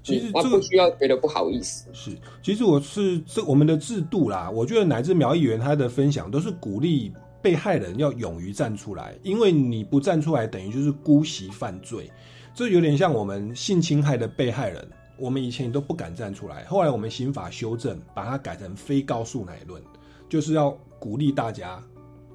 [0.03, 1.85] 其实他不需要觉得不好意思。
[1.91, 2.11] 是，
[2.41, 7.11] 其实我是这我们的制度啦，我觉得乃至苗议员他的分享都是鼓励
[7.41, 12.09] 被害人要勇于站出来，因为你不站出来，等于就是姑息犯罪。
[12.55, 19.81] 这有点像我们性侵害的被害人，我们以前都不敢站出来，后来我们刑法修正，把它改成非告诉乃论，
[20.29, 21.83] 就是要鼓励大家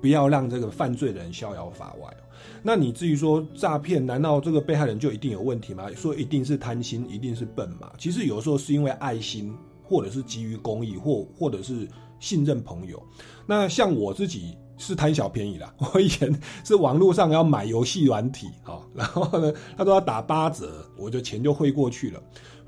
[0.00, 2.16] 不要让这个犯罪人逍遥法外。
[2.60, 5.88] 那你至于说诈骗，难道这个被害人就一定有问题吗？
[5.94, 7.92] 说一定是贪心，一定是笨嘛？
[7.98, 11.86] 其实有时候是因为爱心，或者是基于公益，或或者是
[12.18, 13.00] 信任朋友。
[13.46, 22.20] 那像我自己是贪小便宜啦， 我以前是网络上要买游戏软体，哈，然后呢，他说要打八折，我就钱就汇过去了。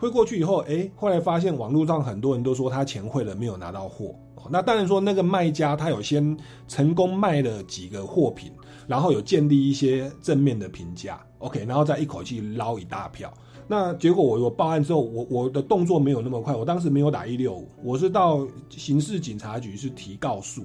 [0.05, 4.15] 汇过去以后，哎，后来发现网络上很多人都说他钱汇了，没有拿到货。
[4.51, 6.37] 那当然说那个卖家他有先
[6.69, 8.53] 成功卖了几个货品。
[8.87, 13.33] 然后有建立一些正面的评价，OK，然后再一口气捞一大票。
[13.67, 20.61] 那结果我我报案之后，我我的动作没有那么快，我当时没有打一六五，我是到刑事警察局是提告诉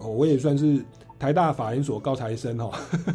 [0.00, 0.84] 哦，我也算是
[1.16, 2.72] 台大法研所高材生哦，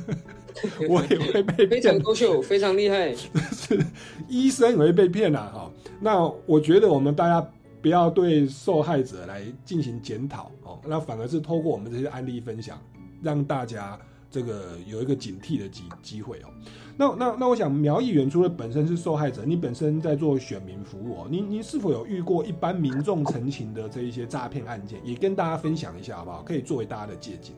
[0.90, 3.84] 我也会被非常优秀，非常厉害，是
[4.28, 5.72] 医生也会被骗啊哈。
[6.00, 7.46] 那我觉得我们大家
[7.82, 12.80] 不要对受害者来进行检讨哦，那反而是透过我们这些案例分享，
[13.22, 14.00] 让大家。
[14.32, 16.52] 这个有一个警惕的机机会哦，
[16.98, 26.44] 那那那我想苗议员除了本身是受害者，你本身在做选民服务哦，您您是否有遇过一般民众陈情的这一些诈骗案件，也跟大家分享一下好不好？
[26.44, 27.56] 可以作为大家的借鉴。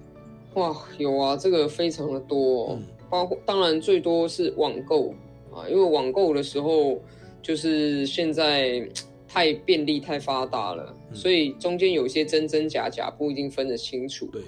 [0.53, 2.79] 哇，有啊，这个非常的多哦，
[3.09, 5.13] 包括当然最多是网购
[5.53, 6.99] 啊，因为网购的时候
[7.41, 8.87] 就是现在
[9.27, 14.25] 太便利太发达了，所以中间有些真真假假不一定分得清楚。
[14.27, 14.41] 对。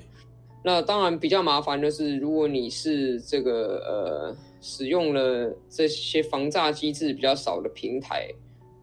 [0.61, 8.27] 那当然比较麻烦的是，如果你是这个呃使用了这些防诈机制比较少的平台，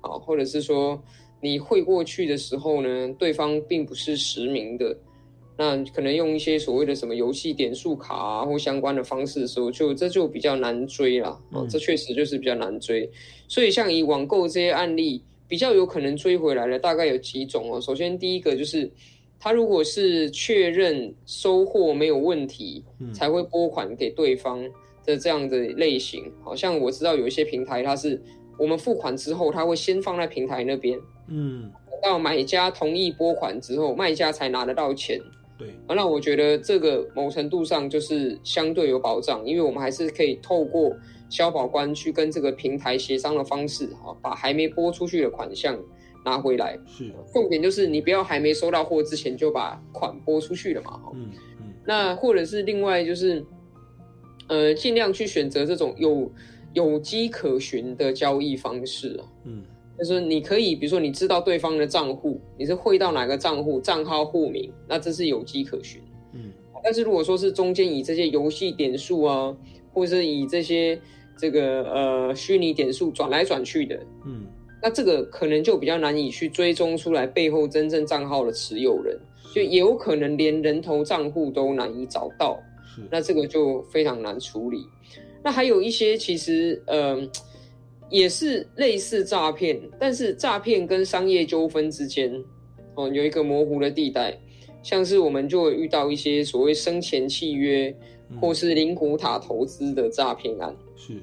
[0.01, 0.99] 啊，或者是说
[1.39, 4.97] 你汇过去的时候呢，对方并不是实名的，
[5.57, 11.41] 那可能用一些所谓的什么游戏点数卡啊或相关的方式的时候，就这就比较难追了。
[11.53, 13.11] 哦，这确实就是比较难追。
[13.49, 17.81] 所以像以网购这些案例，比较有可能追回来的大概有几种哦。
[17.81, 18.91] 首先第一个就是。
[19.39, 22.83] 他如果是确认收货没有问题，
[23.13, 24.59] 才会拨款给对方
[25.05, 28.21] 的这样的类型，好像我知道有一些平台，它是
[28.59, 30.99] 我们付款之后，他会先放在平台那边，
[31.29, 31.71] 嗯，
[32.03, 35.21] 到买家同意拨款之后，卖家才拿得到钱。
[35.59, 40.95] 对，那我觉得这个某程度上就是相对有保障，因为我们还是可以透过
[41.29, 45.79] 消保官去跟这个平台协商的方式，哈，把还没拨出去的款项。
[46.25, 51.01] 拿回来是重点，就是你不要还没收到货之前就把款拨出去了嘛。
[51.15, 51.31] 嗯
[51.61, 51.73] 嗯。
[51.85, 53.47] 那或者是另外就是，
[54.49, 56.29] 呃，尽量去选择这种有
[56.73, 59.25] 有机可循的交易方式啊。
[59.45, 59.63] 嗯，
[59.99, 66.03] 就是你可以，比如说你知道对方的账户，你是汇到哪个账户，账号户名，那这是有机可循。
[66.33, 66.53] 嗯。
[66.85, 69.57] 但是如果说是中间以这些游戏点数啊，
[69.93, 71.01] 或者是以这些
[71.37, 74.47] 这个呃虚拟点数转来转去的，嗯。
[74.83, 79.19] 那这个可能就比较难以去追踪出来背后真正账号的持有人，
[79.55, 82.61] 就也有可能连人头账户都难以找到。
[83.11, 84.79] 那这个就非常难处理。
[85.43, 87.29] 那还有一些其实，嗯，
[88.11, 92.33] 也是类似诈骗，但是诈骗跟商业纠纷之间，
[92.95, 94.39] 哦，有一个模糊的地带。
[94.83, 97.95] 像是我们就会遇到一些所谓生前契约，
[98.41, 100.77] 或是灵骨塔投资的诈骗案。
[100.97, 101.15] 是，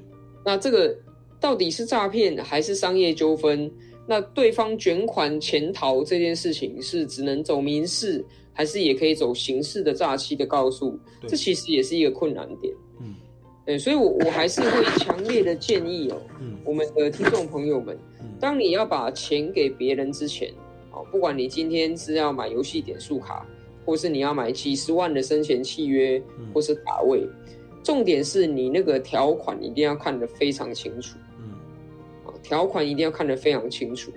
[0.44, 0.96] 那这个。
[1.40, 3.70] 到底是诈骗还是商业纠纷？
[4.06, 8.24] 那对方卷款潜逃这件事情是只能走民事，
[8.54, 10.98] 还是也可以走刑事的诈欺的告诉？
[11.28, 12.72] 这其实也是一个困难点。
[13.64, 16.20] 嗯，对，所以，我我还是会强烈的建议哦，
[16.64, 17.96] 我们的听众朋友们，
[18.38, 20.50] 当你要把钱给别人之前，
[20.92, 23.46] 哦，不管你今天是要买游戏点数卡，
[23.84, 27.26] 或是你要买几十万的生前契约，或是卡位，
[27.82, 31.16] 重点是你那个条款一定要看得非常清楚。
[32.42, 34.12] 条款一定要看得非常清楚，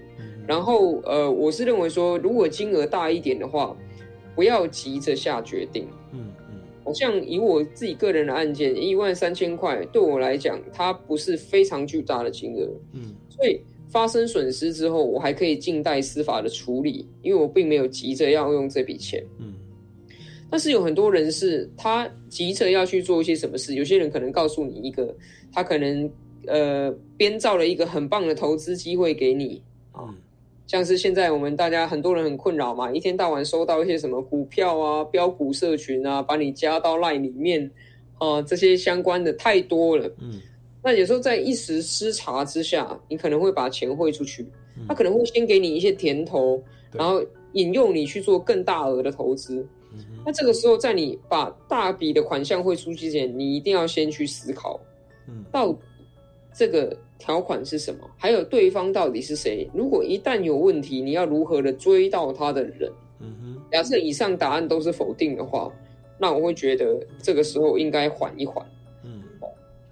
[0.45, 3.74] 然后呃，我是认为说，如果金额大一点的话，
[4.36, 5.88] 不要急着下决定。
[6.12, 6.34] 嗯嗯，
[6.88, 12.66] 好像以我自己个人的案件，一万三千块对我来讲，它不是非常巨大的金额。
[12.94, 13.60] 嗯，所以
[13.90, 19.22] 发生损失之后，我还可以静待司法的处理，因为我并没有急着要用这笔钱。
[19.38, 19.54] 嗯，
[20.50, 25.14] 但是有很多人是他急着要去做一些什么事，有些人可能告诉你一个，
[25.52, 26.10] 他可能。
[26.46, 29.62] 呃，编造了一个很棒的投资机会给你
[29.92, 30.16] 啊，
[30.68, 37.72] 像是现在我们大家很多人很困扰嘛，一天到晚收到一些什么股票啊、标股社群啊，把你加到 line 里面
[38.18, 40.05] 啊，这些相关的太多了。
[40.20, 40.41] 嗯，
[40.84, 44.45] 那有时候在一时失察之下，你可能会把钱汇出去，
[44.89, 46.61] 他可能会先给你一些甜头，
[46.91, 49.65] 然后引诱你去做更大额的投资。
[50.26, 54.78] 那这个时候，在你把大笔的款项汇出去之前，你一定要先去思考，
[55.30, 55.74] 嗯，到。
[56.58, 58.10] 这个条款是什么？
[58.18, 59.70] 还有对方到底是谁？
[59.76, 62.91] 如果一旦有问题，你要如何的追到他的人？
[63.20, 63.62] 嗯哼。
[63.72, 65.72] 假设以上答案都是否定的话，
[66.20, 68.66] 那我会觉得这个时候应该缓一缓。
[69.03, 69.22] 嗯。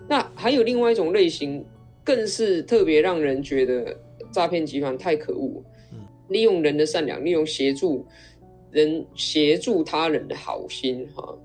[0.08, 1.64] 那还有另外一种类型，
[2.04, 3.96] 更是特别让人觉得
[4.32, 5.64] 诈骗集团太可恶。
[5.94, 6.00] 嗯。
[6.30, 8.04] 利用人的善良，利用协助
[8.72, 11.38] 人协助他人的好心，哈，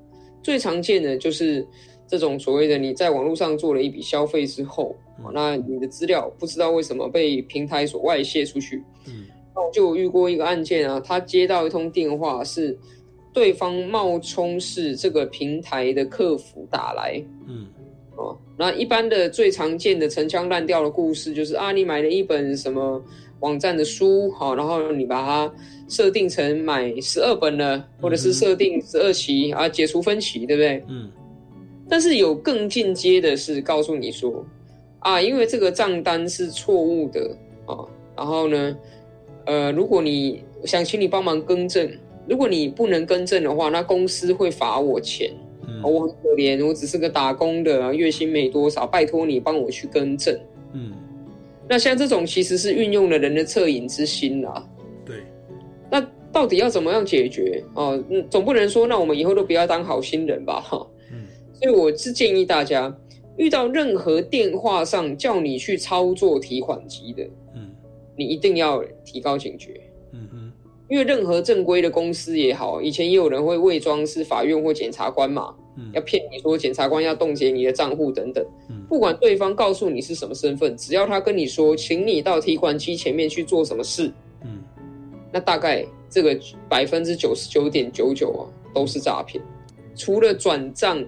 [0.42, 1.66] 最常见的就是
[2.10, 4.96] 这种所谓的你在网络上做了一笔消费之后。
[5.34, 8.82] 那你的资料不知道为什么被平台所外泄出去？
[9.06, 12.74] 嗯，那我就遇过一个案件啊，他接到一通电话，是
[13.30, 17.22] 对方冒充是这个平台的客服打来。
[17.46, 17.66] 嗯，
[18.16, 23.04] 哦，那一般的最常见的陈腔滥调的故事就是啊，你买了一本什么
[23.40, 25.54] 网站的书，好，然后你把它
[25.86, 30.82] 设定成买十二本了，或者是设定十二期啊，解除分歧，对不对？
[30.88, 31.10] 嗯，
[31.90, 34.42] 但是有更进阶的是告诉你说。
[35.00, 37.34] 啊，因为这个账单是错误的
[37.64, 37.74] 啊，
[38.14, 38.76] 然后呢，
[39.46, 41.90] 呃，如果你想请你帮忙更正，
[42.28, 45.32] 如果你不能更正的话，那公司会罚我钱。
[45.66, 50.38] 嗯，我很可怜，我只是个打工的，月薪没多少，拜托你帮我去更正。
[50.74, 50.92] 嗯，
[51.66, 54.68] 那像这种其实是运用了人的恻隐之心啦。
[55.02, 55.16] 对，
[55.90, 57.64] 那到底要怎么样解决？
[57.72, 60.60] 哦，总不能说那我们以后都不要当好心人吧？
[60.60, 60.99] 哈，嗯，
[61.60, 62.96] 所以我是建议大家。
[63.36, 67.22] 遇到任何电话上叫你去操作提款机的，
[67.54, 67.70] 嗯，
[68.14, 69.80] 你一定要提高警觉，
[70.12, 70.52] 嗯哼，
[70.90, 75.54] 因为任何正规的公司也好，以前也有人会伪装是法院或检察官嘛，
[75.94, 78.44] 要骗你说检察官要冻结你的账户等等。
[78.90, 84.12] 不管对方告诉你是什么身份，只要他跟你说，请你到提款机前面去做什么事，
[84.44, 84.58] 嗯，
[85.32, 86.38] 那大概这个
[86.68, 88.44] 百分之九十九点九九啊
[88.74, 89.42] 都是诈骗。
[89.96, 91.02] 除了转账、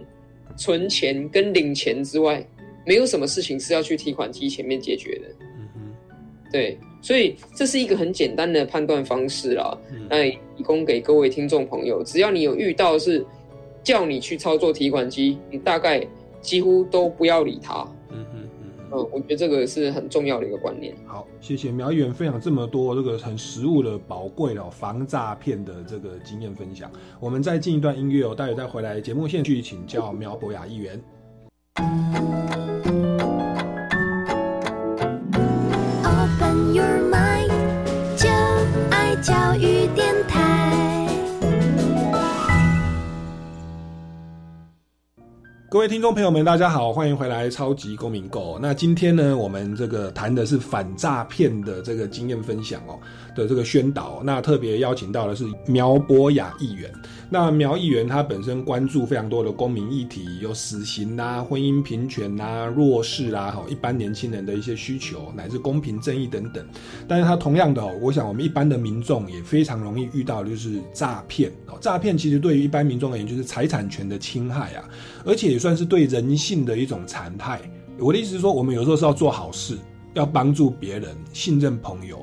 [0.57, 2.46] 存钱跟领钱之外，
[2.86, 5.26] 没有什么事情是要去提款机前面解决的。
[5.50, 5.80] 嗯哼，
[6.50, 6.78] 对。
[7.05, 9.76] 所以这是一个很简单的判断方式啦，
[10.09, 13.26] 那提供给各位听众朋友，只要你有遇到是
[13.82, 16.07] 叫你去操作提款机，你大概
[16.40, 17.84] 几乎都不要理他。
[18.93, 20.95] 嗯，我觉得这个是很重要的一个观念。
[21.07, 26.90] 好，谢谢苗议员分享这么多这个很实物的宝贵的防诈骗的这个经验分享。
[27.18, 32.71] 我们再进一段音乐哦，待会再回来节目现去请教苗博雅议员。
[45.72, 48.56] 各位听众朋友们，大家好，欢迎回来《超级公民购》。
[48.60, 53.00] 那今天呢，我们这个谈的是反诈骗的这个经验分享哦
[53.34, 54.20] 的这个宣导。
[54.22, 56.92] 那特别邀请到的是苗博雅议员。
[57.33, 66.62] 那苗议员他本身关注非常多的公民议题，有死刑啦、婚姻平权啦、弱势啦、哈一般年轻人的一些需求，乃至公平正义等等。
[67.09, 71.78] 但是他同样的，我想我们一般的民众也非常容易遇到，就是诈骗哦。
[71.80, 74.85] 诈骗其实对于一般民众而言，就是财产权的侵害啊，
[75.24, 77.62] 而且也算是对人性的一种残害。
[77.99, 79.78] 我的意思是说，我们有时候是要做好事，
[80.12, 82.20] 要帮助别人，信任朋友，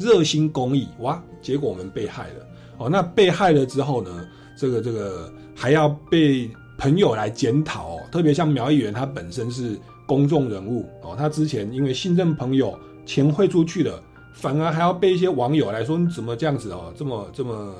[0.00, 2.46] 热心公益，哇，结果我们被害了
[2.78, 2.88] 哦。
[2.90, 4.26] 那被害了之后呢？
[4.58, 14.02] 这个这个还要被朋友来检讨，特别像苗议员，他本身是公众人物哦，他之前因为信任朋友，钱汇出去了，
[14.32, 17.72] 反而还要被一些网友来说你怎么这样子哦，这么这么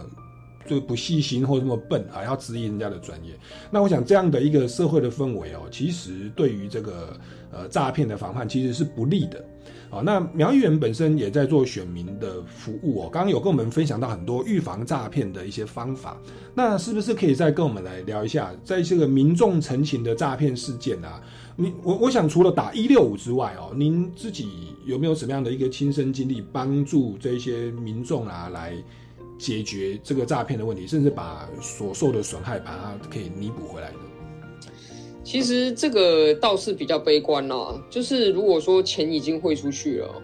[0.67, 3.33] 就不细心或这么笨，还要质疑人家的专业。
[3.71, 7.17] 那我想这样的一个社会的氛围哦，其实对于这个
[7.51, 9.45] 呃诈骗的防范其实是不利的。
[9.91, 13.11] 好，那苗议员本身也在做选民的服务哦。
[13.11, 16.17] 刚刚有跟我们分享到很多预防诈骗的一些方法，
[16.55, 21.23] 那是不是可以再跟我们来聊一下，在这个民众陈情的诈骗事件啊？
[21.57, 28.75] 你我我想除了打一六五之外哦，您自己有没有什么样的一个亲身经历，帮助这些民众啊来
[29.39, 33.99] 解决这个诈骗的问题，甚至把所受的损害把它可以弥补回来呢？
[35.31, 40.23] 其实这个倒是比较悲观啦，就是如果说钱已经汇出去了，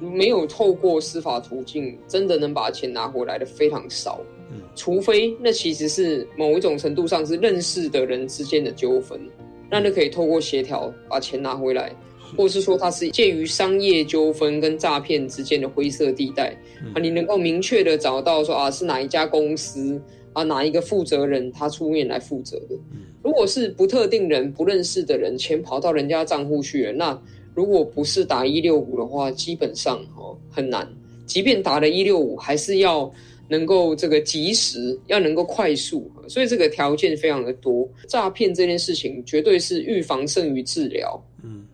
[0.00, 4.20] 没有透过司法途径，真的能把钱拿回来的非常少。
[4.52, 9.20] 嗯，除非那其实是某一种程度上是认识的人之间的纠纷，
[9.68, 11.92] 那就可以透过协调把钱拿回来，
[12.36, 16.56] 或是说它是介于商业纠纷跟诈骗之间的灰色地带，
[16.94, 20.00] 啊，你能够明确的找到说啊是哪一家公司
[20.34, 22.76] 啊哪一个负责人他出面来负责的。
[23.22, 27.22] 如果是不特定人不认识的人，钱跑到人家账户去了，那
[27.54, 30.86] 如果不是打一六五的话，基本上哦很难。
[31.24, 33.10] 即便打了一六五，还是要
[33.48, 37.88] 能够这个及时，要能够快速，所以这个条件非常的多。
[38.06, 41.18] 诈骗这件事情绝对是预防胜于治疗。
[41.42, 41.64] 嗯，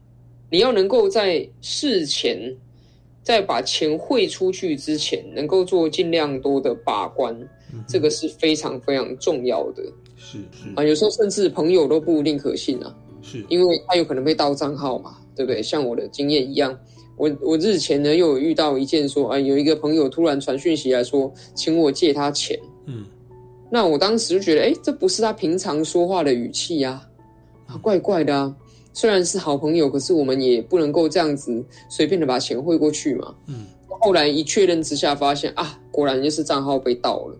[0.50, 2.38] 你要能够在事前，
[3.24, 7.36] 在把钱汇出去之前，能够做尽量多的把关，
[7.86, 9.82] 这个是非常非常重要的。
[10.16, 15.62] 是是啊，有时候甚至朋友都不一定可信啊，是因为他有可能被盗账号嘛，对不对？
[15.62, 16.78] 像我的经验一样，
[17.16, 23.04] 我我日前呢又有遇到一件说啊，有一个朋友突然传讯息来说，请我借他钱，嗯，
[23.70, 27.02] 那我当时就觉得，哎，这不是他平常说话的语气呀，
[27.66, 28.54] 啊怪怪的啊。
[28.92, 33.66] 虽然是好朋友，可是我们也不能够这样子随便的把钱汇过去嘛，嗯。
[34.02, 37.38] 后来一确认之下，发现啊，果然就是账号被盗了。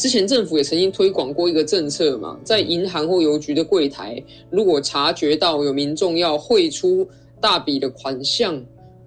[0.00, 7.06] 之前政府也曾经推广过一个政策嘛，在银行或邮局的柜台，如果察觉到有民众要汇出
[7.38, 8.58] 大笔的款项，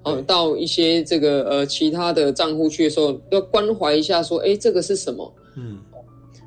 [0.04, 5.34] 哦，到一些这个呃其他的账户去的时候，要关怀一下，说，哎，这个是什么？
[5.58, 5.80] 嗯，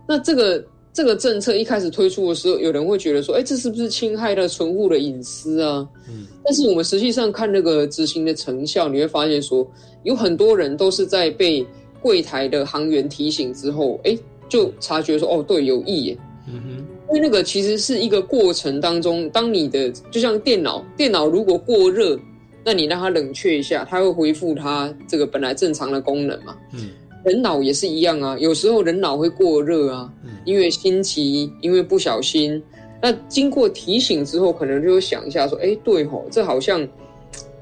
[0.09, 5.84] 那这个这个政策一开始推出的时候，有人会觉得说，哎，这是不是侵害了存户的隐私啊？
[6.09, 9.68] 嗯，但是我们实际上看那个执行的成效，你会发现说，
[10.05, 11.66] 有很多人都是在被
[12.01, 14.16] 柜台的行员提醒之后，哎。
[14.49, 16.18] 就察觉说哦，对，有意耶。
[16.49, 22.16] 嗯哼，因为那个其实是一个过程当中，当你的就像电脑，电脑如果过热，
[22.64, 26.57] 那你让它冷却一下，它会恢复它这个本来正常的功能嘛。
[26.72, 26.90] 嗯，
[27.24, 30.12] 人脑也是一样啊，有时候人脑会过热啊，
[30.44, 32.62] 因为心急，因为不小心，
[33.03, 36.86] 那经过提醒之后，可能就会想一下说，哎，对吼，这好像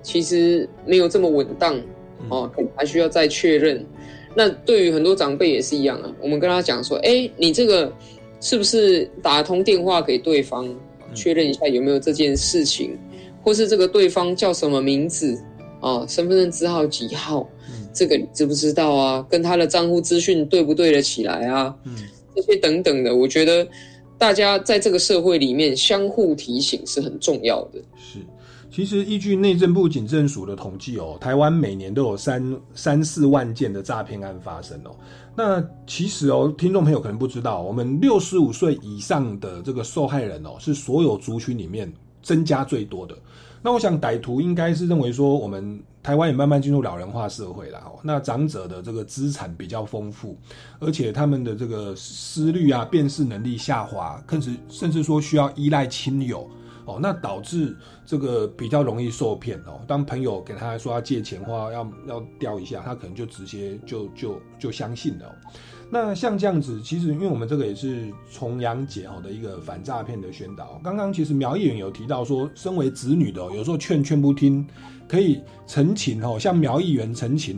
[0.03, 1.81] 其实没有这么稳当
[2.29, 3.83] 哦，还需要再确认。
[4.35, 7.93] 那对于很多长辈也是一样啊，我们跟他讲说，哎，你这个
[8.41, 10.69] 是不是打通电话给对方，
[11.15, 12.99] 确认一下有没有这件事情，
[13.43, 15.41] 或是这个对方叫什么名字
[15.81, 17.49] 啊，身份证字号几号，
[17.93, 19.27] 这个你知不知道啊？
[19.31, 21.75] 跟他的账户资讯对不对得起来啊？
[21.85, 21.95] 嗯，
[22.35, 23.67] 这些等等的，我觉得
[24.19, 27.79] 大家在这个社会里面相互提醒是很重要的。
[27.97, 28.19] 是。
[28.75, 34.91] 其实依据内政部警政署的统计哦，台湾每年都有三三四万件的诈骗案发生哦。
[35.37, 43.17] 那其实哦，听众朋友可能不知道，我们六十五岁以上的这个受害人哦，是所有族群里面增加最多的。
[43.63, 48.01] 那我想歹徒应该是认为说，我们台湾也慢慢进入老人化社会了哦。
[48.03, 50.37] 那长者的这个资产比较丰富，
[50.81, 56.51] 而且他们的这个思虑啊、辨识能力下滑，甚至甚至说需要依赖亲友。
[56.87, 59.81] 哦，那导致这个比较容易受骗哦。
[59.87, 65.35] 当朋友给他说要借钱或要要调一下，他可能就直接就就就相信了。
[65.91, 70.81] 那像这样子，其实因为我们这个也是重阳节哦的一个反诈骗的宣导。
[70.83, 74.67] 刚刚其实苗议员有提到说，身为子女的有时候劝劝不听，
[75.07, 77.57] 可以陈情哦，向苗议员陈情，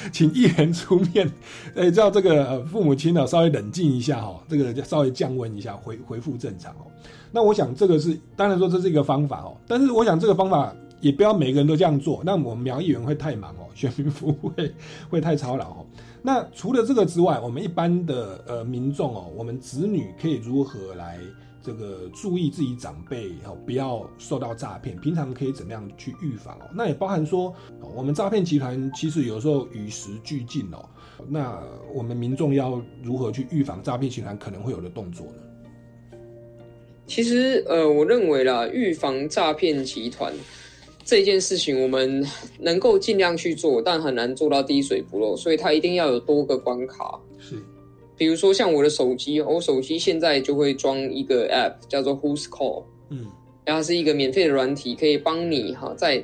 [0.12, 1.30] 请议员出面，
[1.76, 6.86] 哎，叫这个父母亲呢稍微冷静一下哈，这个稍微降温一下，回恢复正常哦。
[7.32, 14.74] 那我想这个是当然说这是一个方法哦，但是我想这个方法也不要每个人都这样做，那我们苗议员会太忙哦， 选民服务会
[15.08, 15.86] 会太操劳哦。
[16.22, 21.18] 那除了这个之外，我们一般的呃民众哦，我们子女可以如何来
[21.62, 24.96] 这个注意自己长辈哦，不要受到诈骗？
[24.98, 26.70] 平常可以怎么样去预防哦？
[26.74, 27.54] 那也包含说，
[27.94, 30.84] 我们诈骗集团其实有时候与时俱进哦，
[31.28, 31.62] 那
[31.94, 36.18] 我们民众要如何去预防诈骗集团可能会有的动作呢？
[37.06, 40.32] 其实，呃，我认为啦，预防诈骗集团
[41.04, 42.24] 这件事情，我们
[42.60, 47.18] 能够尽量去做，但很难做到滴水不漏，所以它一定要有多个关卡。
[47.36, 47.56] 是，
[48.20, 53.24] 比如说像我的手机，我手机现在就会装一个 App，叫做 Who's Call，嗯，
[53.64, 56.22] 然后是一个免费的软体，可以帮你哈，在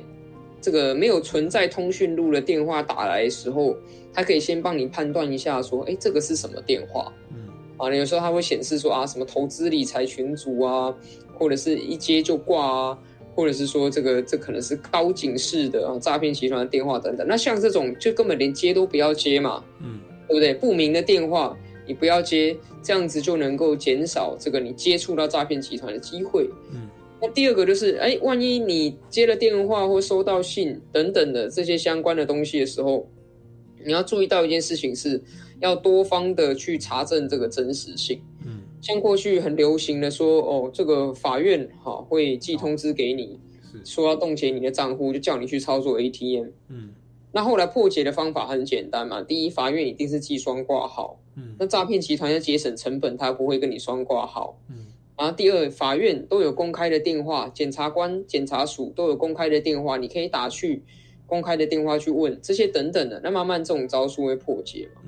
[0.61, 3.75] 这个没有存在通讯录的电话打来的时候，
[4.13, 7.11] 它可以先帮你判断一下，说，哎，这个是什么电话？
[7.31, 7.47] 嗯。
[7.77, 10.93] 啊，有时候它会显示说啊，什么投资理财群组啊，
[11.33, 12.99] 或者是一接就挂啊，
[13.33, 17.25] 或者是说这个这可能是高警示的啊诈骗集团的电话等等。
[17.27, 20.53] 那像这种就根本连接都不要接嘛，嗯，对不对？
[20.53, 21.57] 不明的电话
[21.87, 26.49] 你不要接，这样子就能够减少这个你接触到诈骗集团的机会。
[26.73, 26.87] 嗯，
[27.21, 33.07] 那第二个就是，哎，万一你接了电话或收到信等等的这些相关的东西的时候，
[33.83, 35.21] 你要注意到一件事情是。
[35.59, 38.21] 要多方的去查证这个真实性。
[38.45, 43.39] 嗯，像过去很流行的说，哦，这个法院哈会寄通知给你，
[43.83, 46.49] 说要冻结你的账户，就叫你去操作 ATM。
[46.69, 46.93] 嗯，
[47.31, 51.19] 那后来破解的方法很简单嘛，第一，法院一定是寄双挂号。
[51.35, 54.57] 嗯，那诈骗集团要节省成本，他不会跟你双挂号。
[54.69, 60.81] 嗯，然后第二，法院都有公开的电话，检察官、检察署都有公开的电话，你可以打去
[61.25, 65.01] 公开的电话去问这些等等的，那慢慢这种招数会破解嘛。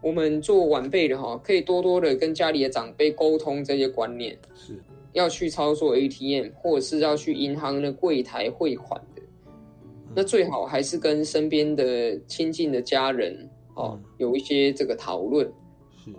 [0.00, 4.80] 我们做晚辈的哈，可以多多的跟家里的长辈沟通这些观念，是
[5.12, 9.17] 要去操作 ATM 或者是要去银行的柜台汇款的，
[10.18, 15.46] 那最好还是跟身边的亲近的家人哦有一些这个讨论，
[16.04, 16.10] 是，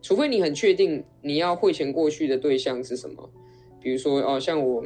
[0.00, 3.28] 除非你很确定你要汇钱过去的对象是什么，
[3.82, 4.84] 比如说哦像我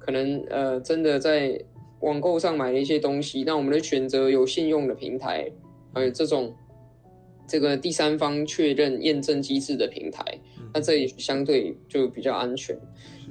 [0.00, 1.56] 可能呃真的在
[2.00, 5.48] 网购上买了一些东西，那我们的选择有信用的平台，
[5.94, 6.52] 还有这种。
[7.44, 10.24] 这个第三方确认验证机制的平台，
[10.72, 12.74] 那这里相对就比较安全。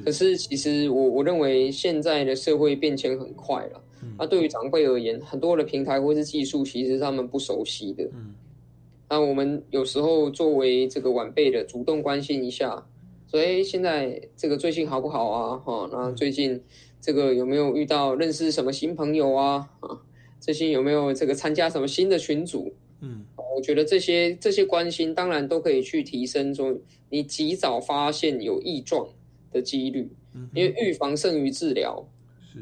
[0.06, 3.82] 可是其实我我认为现在的社会变迁很快了，
[4.18, 8.04] 那对于长辈而言，很多的平台或是技术其实他们不熟悉的。
[8.14, 8.34] 嗯
[9.10, 12.82] 那我们有时候作为这个晚辈的，主动关心一下，
[13.30, 15.58] 说哎，现在这个最近好不好啊？
[15.58, 16.64] 哈，那最近
[17.02, 19.70] 这个有没有遇到认识什么新朋友啊？
[19.82, 20.00] 啊，
[20.40, 22.74] 最近有没有这个参加什么新的群组？
[23.02, 23.26] 嗯。
[23.54, 26.74] 我觉得这些这些关心当然都可以去提升说
[27.10, 29.06] 你及早发现有异状
[29.52, 30.10] 的几率，
[30.56, 32.08] 因为预防胜于治疗。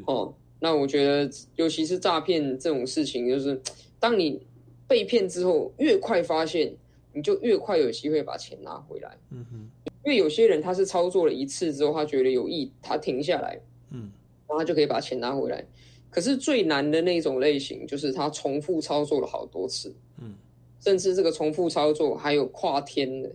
[0.08, 3.60] 哦，那我觉得尤其是诈骗这种事情，就是
[3.99, 4.45] 当你
[4.88, 6.76] 被骗之后，越快发现，
[7.14, 9.18] 你就越快有机会把钱拿回来。
[9.32, 9.70] 嗯哼，
[10.05, 13.60] 因为有些人他是操作了一次之后，他觉得有意，他停下来，
[13.91, 14.12] 嗯，
[14.47, 15.66] 然后他就可以把钱拿回来。
[16.10, 19.93] 可是最难的那种类型，就是他重复操作了好多次。
[20.22, 20.36] 嗯。
[20.82, 23.30] 甚至这个重复操作还有跨天的，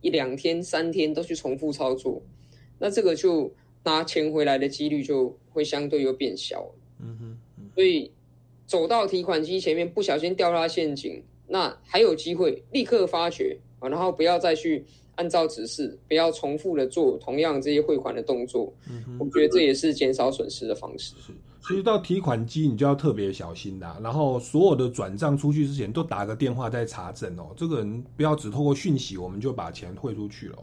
[0.00, 2.22] 一两天、三天都去重复操作，
[2.78, 3.52] 那这个就
[3.84, 6.70] 拿钱回来的几率就会相对又变小。
[7.00, 7.36] 嗯哼，
[7.74, 8.10] 所以
[8.66, 14.84] 走到提款机前面不小心掉下陷阱，那还有机会立刻发觉啊，然后不要再去
[15.14, 18.72] 按照指示，不要重复的做同样这些汇款的动作。
[18.90, 21.14] 嗯，我觉得这也是减少损失的方式。
[21.18, 21.32] 是，
[21.66, 23.98] 其实到提款机你就要特别小心啦。
[24.00, 27.48] 然后所有的转账出去之前都打个电话再查证哦。
[27.56, 30.58] 这个人不要只透过讯息我们就把钱汇出去了。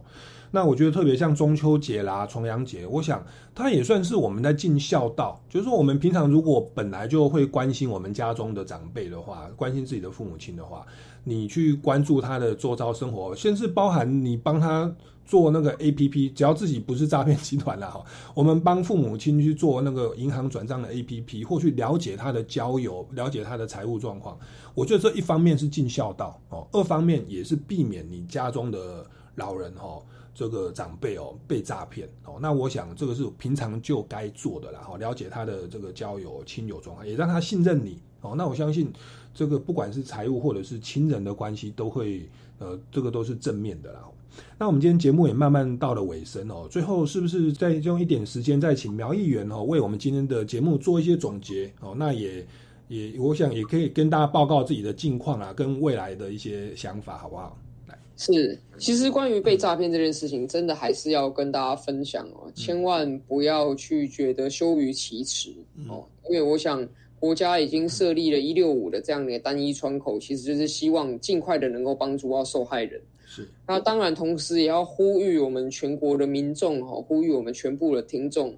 [0.49, 5.41] 那我觉得特别像中秋节啦、重阳节，我想它也算是我们在尽孝道。
[5.49, 10.86] 就是说，我们平常如果本来就会关心我们家中的长辈的话，关心自己的父母亲的话，
[11.24, 14.93] 你去关注他的周遭生活，先是包含你帮他
[15.26, 18.03] 做那个 A P P，只要自己不是诈骗集团了哈，
[18.34, 24.38] 我们帮父母亲去做那个银行转账的 A P P，或去了解他的交友，了解他的财务状况。
[24.76, 29.05] 我觉得这一方面是尽孝道哦，二方面也是避免你家中的
[29.36, 30.01] 老人哈。
[30.36, 34.80] 这个长辈哦被诈骗哦，那我想这个是平常就该做的啦。
[34.80, 38.34] 哈，了解他的这个交友亲友状况，也让他信任你哦。
[38.36, 38.91] 那我相信
[39.34, 42.27] 这个不管是财务或者是亲人的关系，都会
[42.59, 44.01] 呃，这个都是正面的啦。
[44.57, 51.93] 那我们今天节目也慢慢到了尾声哦，最后是不是再用一点时间再请苗议员哦，为我们今天的节目做一些总结哦？
[51.95, 52.45] 那也
[52.88, 57.57] 也我想也可以跟大家报告自己的近况啊，跟未来的一些想法，好不好？
[58.15, 65.51] 是，其实关于被诈骗这件事情，真的还是要跟大家分享哦，千万不要去觉得羞于启齿
[65.89, 66.88] 哦，因为我想
[67.24, 72.99] 国家已经设立了一六五的这样的单一窗口，其实就是希望尽快的能够帮助到受害人。
[73.26, 78.53] 是，那当然同时也要呼吁我们全国的民众哈，呼吁我们全部的听众，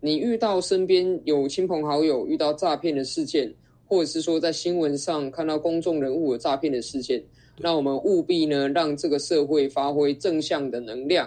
[0.00, 3.50] 你遇到身边有亲朋好友遇到诈骗的事件，
[3.86, 7.24] 或者是说在新闻上看到公众人物有诈骗的事件。
[7.56, 11.26] 那我们务必呢，让这个社会发挥正向的能量，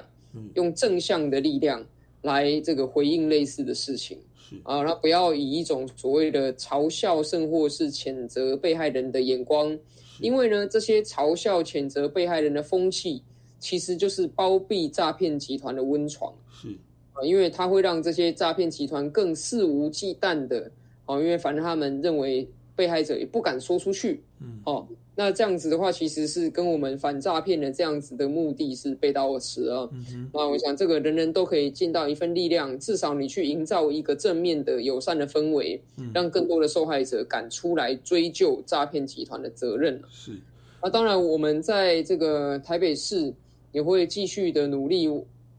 [0.54, 1.84] 用正向的力量
[2.22, 4.20] 来这个回应类似的事情。
[4.64, 9.78] 啊，那不要以一种所谓的嘲笑甚或是谴责被害人的眼光，
[10.20, 13.24] 因为呢，这些嘲笑谴责被害人的风气，
[13.60, 16.34] 其实就是包庇诈骗集团的温床。
[16.52, 16.70] 是。
[17.14, 20.72] 啊，因为它会让这些诈骗集团更肆无忌惮的，
[21.06, 24.88] 啊，因为反正他们认为被害者也不敢说出去，嗯，哦。
[25.16, 29.88] 那这样子的话，其实是跟我们反诈骗的这样子的目的是背道而驰啊。
[30.34, 35.80] 那我想，这个人人都可以尽到一份力量，至少你去营造一个正面的友善的氛围，
[36.16, 40.32] 让更多的受害者敢出来追究诈骗集团的责任是。
[40.82, 43.32] 那当然，我们在这个台北市
[43.72, 45.08] 也会继续的努力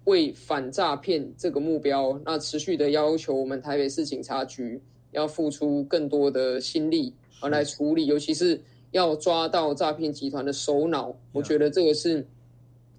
[0.03, 4.81] 为反诈骗这个目标，那持续的要求我们台北市警察局
[5.15, 8.61] 要付出更多的心力而来处理，尤其是。
[8.95, 12.25] 要抓到诈骗集团的首脑，我觉得这个是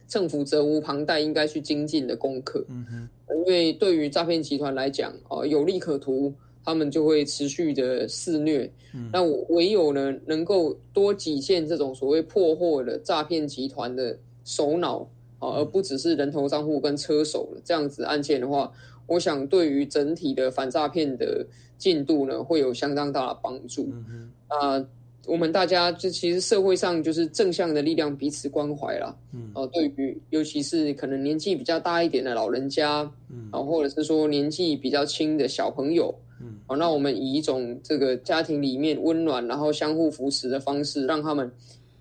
[0.09, 2.65] 政府责无旁贷应该去精进的功课。
[2.67, 6.33] 嗯哼，因为对于诈骗集团来讲，哦，有利可图，
[6.65, 8.69] 他们就会持续的肆虐。
[9.13, 15.07] 那唯有呢，能够多几件这种所谓破获的诈骗集团的首脑，
[15.39, 18.69] 而不只是人头账户跟车手这样子案件的话，
[19.07, 21.47] 我想对于整体的反诈骗的
[21.77, 23.89] 进度呢，会有相当大的帮助。
[23.91, 24.05] 嗯
[24.49, 24.87] 哼，啊。
[25.27, 29.11] 我们大家就其实社会上就是正向的力量，彼此关怀啦。
[29.33, 41.51] 嗯，哦，对于尤其是可能年纪比较大一点的老人家，嗯，啊，或者是说年纪比较轻的小朋友，嗯，好，那我们以一种这个家庭里面温暖，然后相互扶持的方式，让他们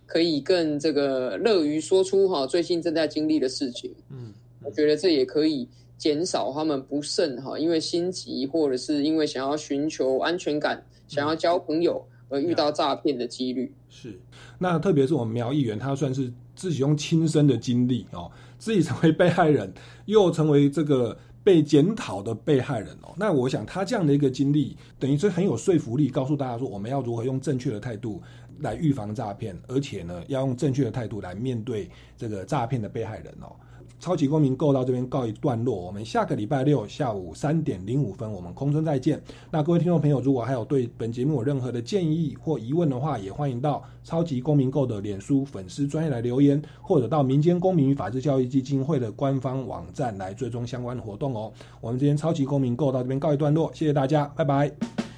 [0.05, 3.91] 可以更这个乐于说出哈最近正在经历的事情。
[4.11, 5.67] 嗯，我觉得这也可以
[5.97, 12.05] 减少他们不慎哈，因为心急或者是因为想要寻求安全感，想要交朋友。
[12.31, 14.19] 而遇到诈骗的几率是，
[14.59, 19.73] 那特别是我们苗议员，他算是自己用亲身的经历哦，自己成为被害人，
[20.07, 23.15] 又成为这个被检讨的被害人哦。
[23.17, 28.21] 那我想他这样的一个经历，等于是很有说服力，告诉大家说我们要如何用正确的态度
[28.61, 33.55] 来预防诈骗，而且呢，要用正确的态度来面对这个诈骗的被害人哦。
[34.01, 39.23] 超级公民购到这边告一段落，我们下个礼拜六下午三点零五分，我们空中再见。
[39.51, 51.51] 那各位听众朋友，如果还有对本节目有任何的建议或疑问的话，也欢迎到超级公民购的脸书粉丝专业来留言，或者到民间公民与法治教育基金会的官方网站来追踪相关活动哦。
[51.81, 55.14] 我们今天超级公民购到这边告一段落，谢谢大家，拜拜。